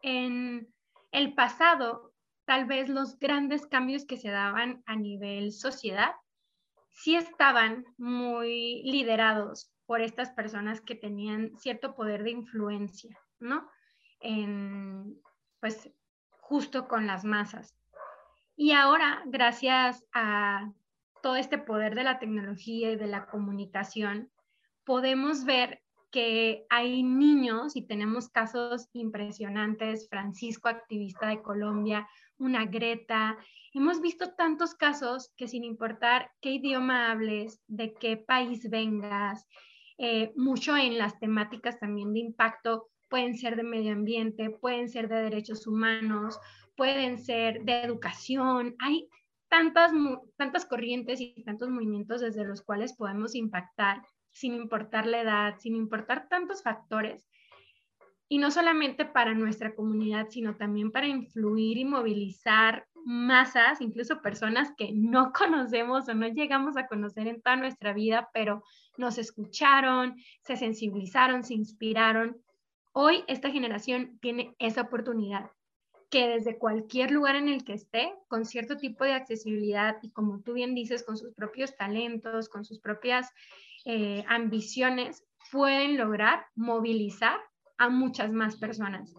en 0.01 0.71
el 1.11 1.33
pasado, 1.33 2.13
tal 2.45 2.65
vez 2.65 2.87
los 2.87 3.17
grandes 3.17 3.65
cambios 3.65 4.05
que 4.05 4.17
se 4.17 4.29
daban 4.29 4.83
a 4.85 4.95
nivel 4.95 5.51
sociedad 5.51 6.11
sí 6.99 7.15
estaban 7.15 7.85
muy 7.97 8.83
liderados 8.83 9.71
por 9.85 10.01
estas 10.01 10.31
personas 10.31 10.81
que 10.81 10.95
tenían 10.95 11.57
cierto 11.57 11.95
poder 11.95 12.23
de 12.23 12.31
influencia, 12.31 13.17
¿no? 13.39 13.69
En, 14.19 15.17
pues 15.61 15.89
justo 16.41 16.89
con 16.89 17.07
las 17.07 17.23
masas. 17.23 17.73
Y 18.57 18.73
ahora, 18.73 19.23
gracias 19.25 20.05
a 20.13 20.71
todo 21.23 21.37
este 21.37 21.57
poder 21.57 21.95
de 21.95 22.03
la 22.03 22.19
tecnología 22.19 22.91
y 22.91 22.97
de 22.97 23.07
la 23.07 23.27
comunicación, 23.27 24.29
podemos 24.83 25.45
ver 25.45 25.81
que 26.11 26.65
hay 26.69 27.03
niños 27.03 27.75
y 27.75 27.85
tenemos 27.85 28.29
casos 28.29 28.89
impresionantes, 28.93 30.07
Francisco, 30.09 30.69
activista 30.69 31.27
de 31.27 31.41
Colombia, 31.41 32.07
una 32.37 32.65
Greta. 32.65 33.37
Hemos 33.73 34.01
visto 34.01 34.33
tantos 34.33 34.73
casos 34.73 35.31
que 35.37 35.47
sin 35.47 35.63
importar 35.63 36.31
qué 36.41 36.53
idioma 36.53 37.11
hables, 37.11 37.61
de 37.67 37.93
qué 37.93 38.17
país 38.17 38.69
vengas, 38.69 39.47
eh, 39.97 40.31
mucho 40.35 40.75
en 40.77 40.97
las 40.97 41.19
temáticas 41.19 41.79
también 41.79 42.13
de 42.13 42.19
impacto, 42.19 42.87
pueden 43.09 43.37
ser 43.37 43.55
de 43.55 43.63
medio 43.63 43.91
ambiente, 43.91 44.49
pueden 44.49 44.87
ser 44.89 45.09
de 45.09 45.23
derechos 45.23 45.67
humanos, 45.67 46.39
pueden 46.77 47.17
ser 47.19 47.63
de 47.63 47.81
educación. 47.81 48.75
Hay 48.79 49.09
tantas, 49.49 49.91
tantas 50.37 50.65
corrientes 50.65 51.19
y 51.19 51.43
tantos 51.43 51.69
movimientos 51.69 52.21
desde 52.21 52.45
los 52.45 52.61
cuales 52.61 52.95
podemos 52.95 53.35
impactar 53.35 54.01
sin 54.31 54.53
importar 54.53 55.05
la 55.05 55.21
edad, 55.21 55.55
sin 55.59 55.75
importar 55.75 56.27
tantos 56.29 56.63
factores. 56.63 57.27
Y 58.27 58.37
no 58.37 58.51
solamente 58.51 59.05
para 59.05 59.33
nuestra 59.33 59.73
comunidad, 59.73 60.27
sino 60.29 60.55
también 60.55 60.91
para 60.91 61.07
influir 61.07 61.77
y 61.77 61.85
movilizar 61.85 62.87
masas, 63.05 63.81
incluso 63.81 64.21
personas 64.21 64.71
que 64.77 64.91
no 64.93 65.31
conocemos 65.37 66.07
o 66.07 66.13
no 66.13 66.27
llegamos 66.27 66.77
a 66.77 66.87
conocer 66.87 67.27
en 67.27 67.41
toda 67.41 67.55
nuestra 67.55 67.93
vida, 67.93 68.29
pero 68.33 68.63
nos 68.97 69.17
escucharon, 69.17 70.15
se 70.43 70.57
sensibilizaron, 70.57 71.43
se 71.43 71.55
inspiraron. 71.55 72.37
Hoy 72.91 73.23
esta 73.27 73.49
generación 73.49 74.19
tiene 74.21 74.55
esa 74.59 74.81
oportunidad 74.81 75.51
que 76.09 76.27
desde 76.27 76.57
cualquier 76.57 77.11
lugar 77.11 77.35
en 77.35 77.47
el 77.49 77.63
que 77.63 77.73
esté, 77.73 78.13
con 78.27 78.45
cierto 78.45 78.77
tipo 78.77 79.03
de 79.03 79.13
accesibilidad 79.13 79.97
y 80.01 80.09
como 80.11 80.41
tú 80.41 80.53
bien 80.53 80.73
dices, 80.73 81.03
con 81.03 81.17
sus 81.17 81.33
propios 81.33 81.75
talentos, 81.77 82.49
con 82.49 82.65
sus 82.65 82.79
propias 82.79 83.31
eh, 83.91 84.23
ambiciones, 84.27 85.25
pueden 85.51 85.97
lograr 85.97 86.45
movilizar 86.53 87.39
a 87.79 87.89
muchas 87.89 88.31
más 88.31 88.55
personas. 88.57 89.11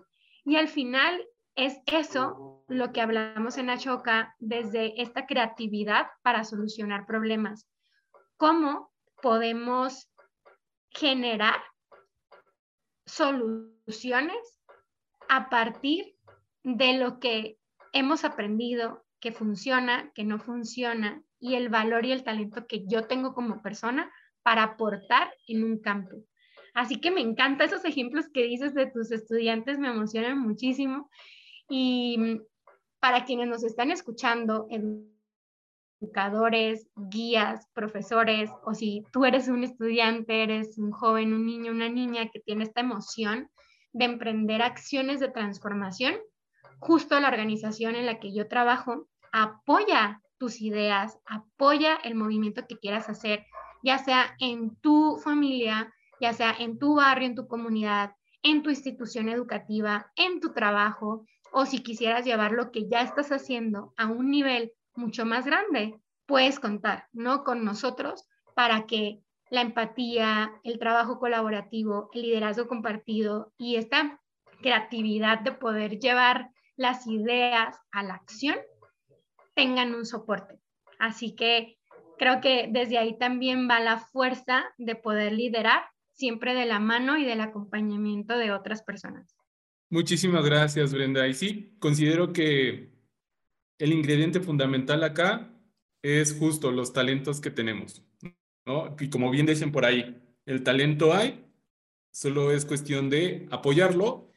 Y 0.44 0.54
al 0.54 0.68
final 0.68 1.26
es 1.56 1.80
eso 1.86 2.64
lo 2.68 2.92
que 2.92 3.00
hablamos 3.00 3.58
en 3.58 3.68
Ashoka 3.68 4.36
desde 4.38 5.02
esta 5.02 5.26
creatividad 5.26 6.06
para 6.22 6.44
solucionar 6.44 7.04
problemas. 7.04 7.68
¿Cómo 8.36 8.92
podemos 9.20 10.08
generar 10.90 11.60
soluciones 13.06 14.60
a 15.28 15.48
partir 15.48 16.14
de 16.62 16.96
lo 16.96 17.18
que 17.18 17.58
hemos 17.92 18.22
aprendido, 18.24 19.04
que 19.18 19.32
funciona, 19.32 20.12
que 20.14 20.22
no 20.22 20.38
funciona, 20.38 21.24
y 21.40 21.56
el 21.56 21.70
valor 21.70 22.06
y 22.06 22.12
el 22.12 22.22
talento 22.22 22.68
que 22.68 22.86
yo 22.86 23.08
tengo 23.08 23.34
como 23.34 23.62
persona 23.62 24.12
para 24.42 24.62
aportar 24.62 25.32
en 25.46 25.64
un 25.64 25.78
campo. 25.78 26.16
Así 26.74 27.00
que 27.00 27.10
me 27.10 27.20
encantan 27.20 27.68
esos 27.68 27.84
ejemplos 27.84 28.26
que 28.32 28.44
dices 28.44 28.74
de 28.74 28.86
tus 28.86 29.10
estudiantes, 29.10 29.78
me 29.78 29.88
emocionan 29.88 30.38
muchísimo. 30.38 31.10
Y 31.68 32.40
para 33.00 33.24
quienes 33.24 33.48
nos 33.48 33.64
están 33.64 33.90
escuchando, 33.90 34.68
educadores, 36.00 36.88
guías, 36.96 37.66
profesores, 37.72 38.50
o 38.64 38.74
si 38.74 39.04
tú 39.12 39.24
eres 39.24 39.48
un 39.48 39.64
estudiante, 39.64 40.42
eres 40.42 40.78
un 40.78 40.92
joven, 40.92 41.34
un 41.34 41.46
niño, 41.46 41.72
una 41.72 41.88
niña 41.88 42.30
que 42.30 42.40
tiene 42.40 42.64
esta 42.64 42.80
emoción 42.80 43.50
de 43.92 44.04
emprender 44.04 44.62
acciones 44.62 45.20
de 45.20 45.28
transformación, 45.28 46.14
justo 46.78 47.18
la 47.20 47.28
organización 47.28 47.96
en 47.96 48.06
la 48.06 48.20
que 48.20 48.32
yo 48.34 48.48
trabajo 48.48 49.08
apoya 49.32 50.20
tus 50.38 50.60
ideas, 50.60 51.18
apoya 51.26 51.96
el 51.96 52.14
movimiento 52.14 52.66
que 52.66 52.78
quieras 52.78 53.08
hacer, 53.08 53.44
ya 53.82 53.98
sea 53.98 54.34
en 54.38 54.76
tu 54.76 55.18
familia, 55.18 55.92
ya 56.20 56.32
sea 56.32 56.54
en 56.58 56.78
tu 56.78 56.96
barrio, 56.96 57.26
en 57.28 57.34
tu 57.34 57.46
comunidad, 57.46 58.14
en 58.42 58.62
tu 58.62 58.70
institución 58.70 59.28
educativa, 59.28 60.10
en 60.16 60.40
tu 60.40 60.52
trabajo, 60.52 61.26
o 61.52 61.66
si 61.66 61.82
quisieras 61.82 62.24
llevar 62.24 62.52
lo 62.52 62.70
que 62.70 62.88
ya 62.88 63.02
estás 63.02 63.32
haciendo 63.32 63.92
a 63.96 64.06
un 64.06 64.30
nivel 64.30 64.72
mucho 64.94 65.26
más 65.26 65.46
grande, 65.46 66.00
puedes 66.26 66.60
contar, 66.60 67.08
¿no? 67.12 67.42
Con 67.44 67.64
nosotros 67.64 68.28
para 68.54 68.86
que 68.86 69.20
la 69.50 69.62
empatía, 69.62 70.52
el 70.62 70.78
trabajo 70.78 71.18
colaborativo, 71.18 72.08
el 72.14 72.22
liderazgo 72.22 72.68
compartido 72.68 73.52
y 73.58 73.76
esta 73.76 74.20
creatividad 74.62 75.40
de 75.40 75.52
poder 75.52 75.98
llevar 75.98 76.50
las 76.76 77.06
ideas 77.06 77.76
a 77.90 78.02
la 78.02 78.14
acción 78.14 78.56
tengan 79.54 79.94
un 79.94 80.06
soporte. 80.06 80.60
Así 80.98 81.34
que 81.34 81.79
creo 82.20 82.42
que 82.42 82.68
desde 82.70 82.98
ahí 82.98 83.16
también 83.16 83.66
va 83.66 83.80
la 83.80 83.98
fuerza 83.98 84.64
de 84.76 84.94
poder 84.94 85.32
liderar 85.32 85.80
siempre 86.12 86.52
de 86.52 86.66
la 86.66 86.78
mano 86.78 87.16
y 87.16 87.24
del 87.24 87.40
acompañamiento 87.40 88.36
de 88.36 88.52
otras 88.52 88.82
personas. 88.82 89.34
Muchísimas 89.88 90.44
gracias, 90.44 90.92
Brenda. 90.92 91.26
Y 91.26 91.32
sí, 91.32 91.74
considero 91.78 92.34
que 92.34 92.92
el 93.78 93.92
ingrediente 93.94 94.40
fundamental 94.40 95.02
acá 95.02 95.50
es 96.02 96.36
justo 96.38 96.70
los 96.70 96.92
talentos 96.92 97.40
que 97.40 97.50
tenemos, 97.50 98.02
¿no? 98.66 98.94
Y 99.00 99.08
como 99.08 99.30
bien 99.30 99.46
dicen 99.46 99.72
por 99.72 99.86
ahí, 99.86 100.22
el 100.44 100.62
talento 100.62 101.14
hay, 101.14 101.46
solo 102.10 102.52
es 102.52 102.66
cuestión 102.66 103.08
de 103.08 103.48
apoyarlo 103.50 104.30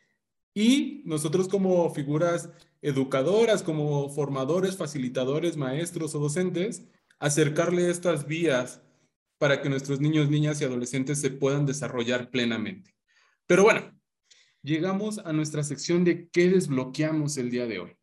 y 0.54 1.02
nosotros 1.04 1.50
como 1.50 1.94
figuras 1.94 2.50
educadoras, 2.82 3.62
como 3.62 4.08
formadores, 4.08 4.78
facilitadores, 4.78 5.58
maestros 5.58 6.16
o 6.16 6.20
docentes, 6.20 6.88
acercarle 7.20 7.90
estas 7.90 8.28
vías 8.28 8.82
para 9.38 9.62
que 9.62 9.70
nuestros 9.70 10.00
niños, 10.00 10.30
niñas 10.30 10.62
y 10.62 10.66
adolescentes 10.66 11.20
se 11.20 11.30
puedan 11.30 11.66
desarrollar 11.66 12.30
plenamente. 12.30 12.96
Pero 13.46 13.64
bueno, 13.64 14.00
llegamos 14.62 15.20
a 15.20 15.34
nuestra 15.34 15.64
sección 15.64 16.04
de 16.04 16.30
qué 16.30 16.50
desbloqueamos 16.50 17.38
el 17.38 17.52
día 17.52 17.66
de 17.68 17.80
hoy. 17.80 17.98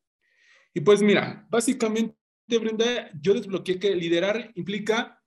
Y 0.74 0.80
pues 0.80 1.02
mira, 1.02 1.46
básicamente, 1.50 2.16
Brenda, 2.46 3.10
yo 3.20 3.34
desbloqueé 3.34 3.78
que 3.78 3.94
liderar 3.96 4.52
implica 4.54 5.22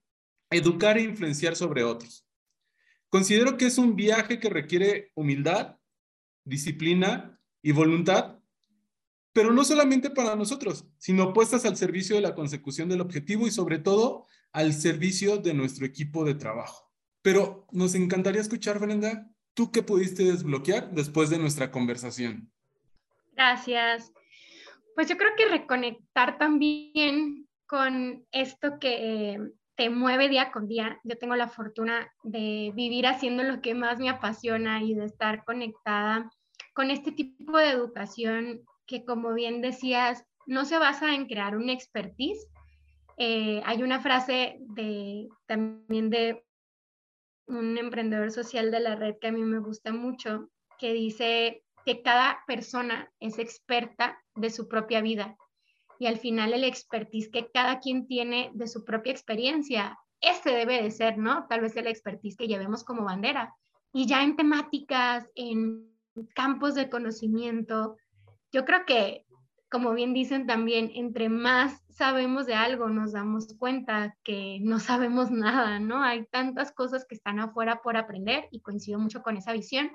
educar 0.49 0.97
e 0.97 1.03
influenciar 1.03 1.55
sobre 1.55 1.83
otros. 1.83 2.27
Considero 3.09 3.57
que 3.57 3.65
es 3.65 3.77
un 3.77 3.95
viaje 3.95 4.39
que 4.39 4.49
requiere 4.49 5.11
humildad, 5.15 5.77
disciplina 6.43 7.39
y 7.61 7.71
voluntad 7.71 8.39
pero 9.33 9.51
no 9.51 9.65
solamente 9.65 10.11
para 10.11 10.35
nosotros, 10.35 10.85
sino 10.97 11.33
puestas 11.33 11.65
al 11.65 11.75
servicio 11.75 12.15
de 12.15 12.21
la 12.21 12.35
consecución 12.35 12.87
del 12.87 13.01
objetivo 13.01 13.47
y 13.47 13.51
sobre 13.51 13.79
todo 13.79 14.27
al 14.51 14.73
servicio 14.73 15.37
de 15.37 15.55
nuestro 15.55 15.85
equipo 15.85 16.23
de 16.23 16.35
trabajo. 16.35 16.91
Pero 17.23 17.67
nos 17.71 17.95
encantaría 17.95 18.41
escuchar, 18.41 18.79
Brenda, 18.79 19.27
¿tú 19.55 19.71
qué 19.71 19.81
pudiste 19.81 20.23
desbloquear 20.23 20.91
después 20.91 21.31
de 21.31 21.39
nuestra 21.39 21.71
conversación? 21.71 22.51
Gracias. 23.31 24.11
Pues 24.95 25.09
yo 25.09 25.17
creo 25.17 25.31
que 25.35 25.47
reconectar 25.47 26.37
también 26.37 27.47
con 27.65 28.23
esto 28.31 28.77
que 28.79 29.39
te 29.75 29.89
mueve 29.89 30.29
día 30.29 30.51
con 30.51 30.67
día. 30.67 30.99
Yo 31.03 31.17
tengo 31.17 31.35
la 31.35 31.47
fortuna 31.47 32.13
de 32.23 32.71
vivir 32.75 33.07
haciendo 33.07 33.41
lo 33.41 33.61
que 33.61 33.73
más 33.73 33.97
me 33.97 34.09
apasiona 34.09 34.83
y 34.83 34.93
de 34.93 35.05
estar 35.05 35.43
conectada 35.45 36.29
con 36.75 36.91
este 36.91 37.11
tipo 37.11 37.57
de 37.57 37.69
educación 37.69 38.61
que 38.85 39.05
como 39.05 39.33
bien 39.33 39.61
decías, 39.61 40.25
no 40.45 40.65
se 40.65 40.77
basa 40.77 41.15
en 41.15 41.27
crear 41.27 41.55
un 41.55 41.69
expertise. 41.69 42.47
Eh, 43.17 43.61
hay 43.65 43.83
una 43.83 44.01
frase 44.01 44.57
de, 44.59 45.27
también 45.45 46.09
de 46.09 46.43
un 47.47 47.77
emprendedor 47.77 48.31
social 48.31 48.71
de 48.71 48.79
la 48.79 48.95
red 48.95 49.15
que 49.19 49.27
a 49.27 49.31
mí 49.31 49.43
me 49.43 49.59
gusta 49.59 49.91
mucho, 49.91 50.49
que 50.79 50.93
dice 50.93 51.63
que 51.85 52.01
cada 52.01 52.43
persona 52.47 53.11
es 53.19 53.39
experta 53.39 54.21
de 54.35 54.49
su 54.49 54.67
propia 54.67 55.01
vida 55.01 55.37
y 56.03 56.07
al 56.07 56.17
final 56.17 56.53
el 56.53 56.65
expertise 56.65 57.29
que 57.29 57.49
cada 57.51 57.79
quien 57.79 58.07
tiene 58.07 58.51
de 58.53 58.67
su 58.67 58.83
propia 58.83 59.13
experiencia, 59.13 59.97
este 60.19 60.51
debe 60.51 60.81
de 60.81 60.91
ser, 60.91 61.17
¿no? 61.17 61.45
Tal 61.47 61.61
vez 61.61 61.77
el 61.77 61.87
expertise 61.87 62.35
que 62.35 62.47
llevemos 62.47 62.83
como 62.83 63.05
bandera. 63.05 63.53
Y 63.93 64.05
ya 64.05 64.21
en 64.21 64.35
temáticas, 64.35 65.25
en 65.35 65.95
campos 66.35 66.75
de 66.75 66.89
conocimiento, 66.89 67.95
yo 68.53 68.65
creo 68.65 68.85
que, 68.85 69.25
como 69.69 69.93
bien 69.93 70.13
dicen 70.13 70.45
también, 70.45 70.91
entre 70.93 71.27
más 71.27 71.83
sabemos 71.89 72.45
de 72.45 72.53
algo, 72.53 72.87
nos 72.87 73.11
damos 73.11 73.47
cuenta 73.57 74.15
que 74.23 74.59
no 74.61 74.79
sabemos 74.79 75.31
nada, 75.31 75.79
¿no? 75.79 76.03
Hay 76.03 76.25
tantas 76.27 76.71
cosas 76.71 77.05
que 77.05 77.15
están 77.15 77.39
afuera 77.39 77.81
por 77.81 77.97
aprender 77.97 78.47
y 78.51 78.61
coincido 78.61 78.99
mucho 78.99 79.23
con 79.23 79.35
esa 79.35 79.51
visión. 79.51 79.91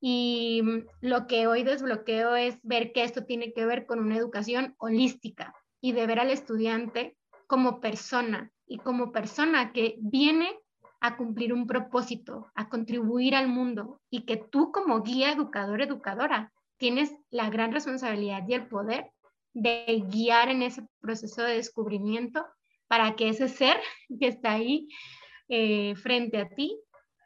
Y 0.00 0.62
lo 1.00 1.26
que 1.26 1.46
hoy 1.46 1.62
desbloqueo 1.62 2.34
es 2.36 2.58
ver 2.62 2.92
que 2.92 3.04
esto 3.04 3.24
tiene 3.24 3.52
que 3.52 3.64
ver 3.64 3.86
con 3.86 4.00
una 4.00 4.16
educación 4.16 4.74
holística 4.78 5.54
y 5.80 5.92
de 5.92 6.06
ver 6.06 6.20
al 6.20 6.30
estudiante 6.30 7.16
como 7.46 7.80
persona 7.80 8.50
y 8.66 8.78
como 8.78 9.12
persona 9.12 9.72
que 9.72 9.96
viene 10.00 10.48
a 11.00 11.16
cumplir 11.16 11.52
un 11.52 11.66
propósito, 11.66 12.50
a 12.54 12.68
contribuir 12.70 13.34
al 13.34 13.48
mundo 13.48 14.00
y 14.10 14.24
que 14.24 14.38
tú 14.38 14.72
como 14.72 15.02
guía 15.02 15.32
educador, 15.32 15.82
educadora, 15.82 16.52
tienes 16.78 17.12
la 17.30 17.50
gran 17.50 17.72
responsabilidad 17.72 18.42
y 18.48 18.54
el 18.54 18.68
poder 18.68 19.10
de 19.52 20.04
guiar 20.08 20.48
en 20.48 20.62
ese 20.62 20.86
proceso 21.00 21.42
de 21.42 21.54
descubrimiento 21.54 22.44
para 22.88 23.14
que 23.16 23.28
ese 23.28 23.48
ser 23.48 23.76
que 24.20 24.28
está 24.28 24.52
ahí 24.52 24.88
eh, 25.48 25.94
frente 25.96 26.38
a 26.38 26.48
ti 26.48 26.78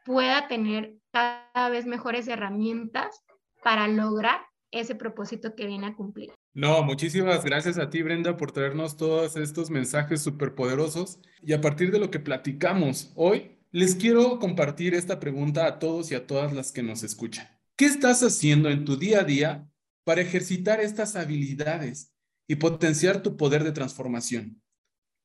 pueda 0.04 0.48
tener 0.48 0.94
cada 1.12 1.68
vez 1.70 1.87
mejores 1.87 2.28
herramientas 2.28 3.22
para 3.62 3.88
lograr 3.88 4.40
ese 4.70 4.94
propósito 4.94 5.54
que 5.54 5.66
viene 5.66 5.87
a 5.87 5.94
cumplir. 5.94 6.32
No, 6.54 6.82
muchísimas 6.82 7.44
gracias 7.44 7.78
a 7.78 7.88
ti, 7.90 8.02
Brenda, 8.02 8.37
por 8.37 8.52
traernos 8.52 8.96
todos 8.96 9.37
estos 9.37 9.70
mensajes 9.70 10.22
súper 10.22 10.54
poderosos. 10.54 11.20
Y 11.42 11.52
a 11.52 11.61
partir 11.61 11.90
de 11.90 11.98
lo 11.98 12.11
que 12.11 12.20
platicamos 12.20 13.12
hoy, 13.14 13.58
les 13.70 13.94
quiero 13.94 14.38
compartir 14.38 14.94
esta 14.94 15.20
pregunta 15.20 15.66
a 15.66 15.78
todos 15.78 16.11
y 16.11 16.14
a 16.14 16.26
todas 16.26 16.52
las 16.52 16.72
que 16.72 16.82
nos 16.82 17.02
escuchan. 17.02 17.58
¿Qué 17.78 17.86
estás 17.86 18.24
haciendo 18.24 18.70
en 18.70 18.84
tu 18.84 18.96
día 18.96 19.20
a 19.20 19.24
día 19.24 19.70
para 20.02 20.20
ejercitar 20.20 20.80
estas 20.80 21.14
habilidades 21.14 22.12
y 22.48 22.56
potenciar 22.56 23.22
tu 23.22 23.36
poder 23.36 23.62
de 23.62 23.70
transformación? 23.70 24.60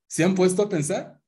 ¿Se 0.06 0.24
han 0.24 0.36
puesto 0.36 0.62
a 0.62 0.70
pensar 0.70 1.20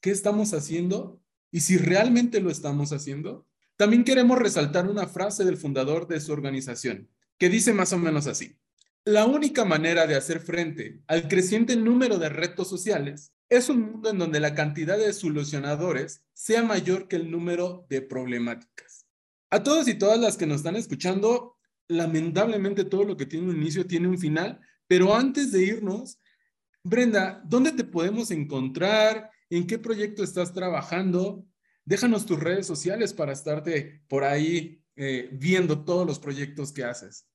qué 0.00 0.12
estamos 0.12 0.54
haciendo 0.54 1.20
y 1.50 1.62
si 1.62 1.78
realmente 1.78 2.40
lo 2.40 2.48
estamos 2.48 2.92
haciendo? 2.92 3.48
También 3.74 4.04
queremos 4.04 4.38
resaltar 4.38 4.88
una 4.88 5.08
frase 5.08 5.44
del 5.44 5.56
fundador 5.56 6.06
de 6.06 6.20
su 6.20 6.32
organización 6.32 7.10
que 7.38 7.48
dice 7.48 7.72
más 7.72 7.92
o 7.92 7.98
menos 7.98 8.28
así. 8.28 8.56
La 9.04 9.26
única 9.26 9.64
manera 9.64 10.06
de 10.06 10.14
hacer 10.14 10.38
frente 10.38 11.02
al 11.08 11.26
creciente 11.26 11.74
número 11.74 12.20
de 12.20 12.28
retos 12.28 12.68
sociales 12.68 13.32
es 13.48 13.68
un 13.68 13.80
mundo 13.80 14.10
en 14.10 14.18
donde 14.18 14.38
la 14.38 14.54
cantidad 14.54 14.96
de 14.96 15.12
solucionadores 15.12 16.22
sea 16.34 16.62
mayor 16.62 17.08
que 17.08 17.16
el 17.16 17.32
número 17.32 17.84
de 17.90 18.00
problemáticas. 18.00 18.97
A 19.50 19.62
todos 19.62 19.88
y 19.88 19.94
todas 19.94 20.18
las 20.18 20.36
que 20.36 20.46
nos 20.46 20.58
están 20.58 20.76
escuchando, 20.76 21.56
lamentablemente 21.88 22.84
todo 22.84 23.04
lo 23.04 23.16
que 23.16 23.26
tiene 23.26 23.48
un 23.48 23.56
inicio 23.56 23.86
tiene 23.86 24.08
un 24.08 24.18
final, 24.18 24.60
pero 24.86 25.14
antes 25.14 25.52
de 25.52 25.62
irnos, 25.62 26.20
Brenda, 26.84 27.42
¿dónde 27.44 27.72
te 27.72 27.84
podemos 27.84 28.30
encontrar? 28.30 29.30
¿En 29.50 29.66
qué 29.66 29.78
proyecto 29.78 30.22
estás 30.22 30.52
trabajando? 30.52 31.44
Déjanos 31.84 32.26
tus 32.26 32.38
redes 32.38 32.66
sociales 32.66 33.12
para 33.12 33.32
estarte 33.32 34.02
por 34.08 34.24
ahí 34.24 34.82
eh, 34.96 35.28
viendo 35.32 35.84
todos 35.84 36.06
los 36.06 36.18
proyectos 36.18 36.72
que 36.72 36.84
haces. 36.84 37.26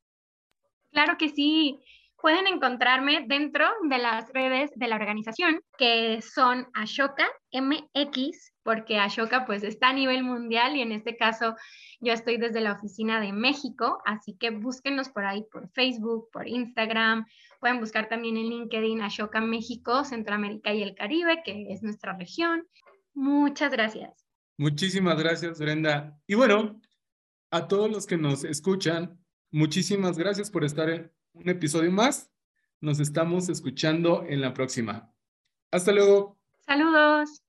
Claro 0.92 1.18
que 1.18 1.30
sí. 1.30 1.80
Pueden 2.24 2.48
encontrarme 2.48 3.26
dentro 3.28 3.66
de 3.90 3.98
las 3.98 4.32
redes 4.32 4.72
de 4.78 4.88
la 4.88 4.96
organización, 4.96 5.60
que 5.78 6.22
son 6.22 6.70
Ashoka 6.74 7.28
MX, 7.52 8.54
porque 8.64 8.98
Ashoka 8.98 9.46
pues 9.46 9.62
está 9.62 9.90
a 9.90 9.94
nivel 9.94 10.24
mundial 10.24 10.78
y 10.78 10.82
en 10.82 10.94
este 10.94 11.18
caso 11.18 11.58
yo 12.00 12.14
estoy 12.14 12.38
desde 12.38 12.62
la 12.62 12.72
oficina 12.72 13.20
de 13.20 13.34
México, 13.34 14.02
así 14.06 14.38
que 14.40 14.52
búsquenos 14.52 15.10
por 15.10 15.26
ahí 15.26 15.44
por 15.52 15.70
Facebook, 15.72 16.30
por 16.32 16.48
Instagram, 16.48 17.26
pueden 17.60 17.82
buscar 17.82 18.08
también 18.08 18.38
en 18.38 18.48
LinkedIn 18.48 19.02
Ashoka 19.02 19.42
México, 19.42 20.06
Centroamérica 20.06 20.74
y 20.74 20.82
el 20.82 20.96
Caribe, 20.96 21.42
que 21.44 21.74
es 21.74 21.84
nuestra 21.84 22.18
región. 22.18 22.66
Muchas 23.14 23.74
gracias. 23.74 24.26
Muchísimas 24.58 25.22
gracias, 25.22 25.60
Brenda. 25.60 26.18
Y 26.26 26.36
bueno, 26.36 26.80
a 27.52 27.68
todos 27.68 27.92
los 27.92 28.08
que 28.08 28.16
nos 28.16 28.46
escuchan, 28.46 29.20
Muchísimas 29.54 30.18
gracias 30.18 30.50
por 30.50 30.64
estar 30.64 30.90
en 30.90 31.12
un 31.34 31.50
episodio 31.50 31.92
más. 31.92 32.32
Nos 32.80 33.00
estamos 33.00 33.50
escuchando 33.50 34.26
en 34.28 34.42
la 34.42 34.54
próxima. 34.54 35.14
Hasta 35.72 35.92
luego. 35.92 36.38
Saludos. 36.66 37.43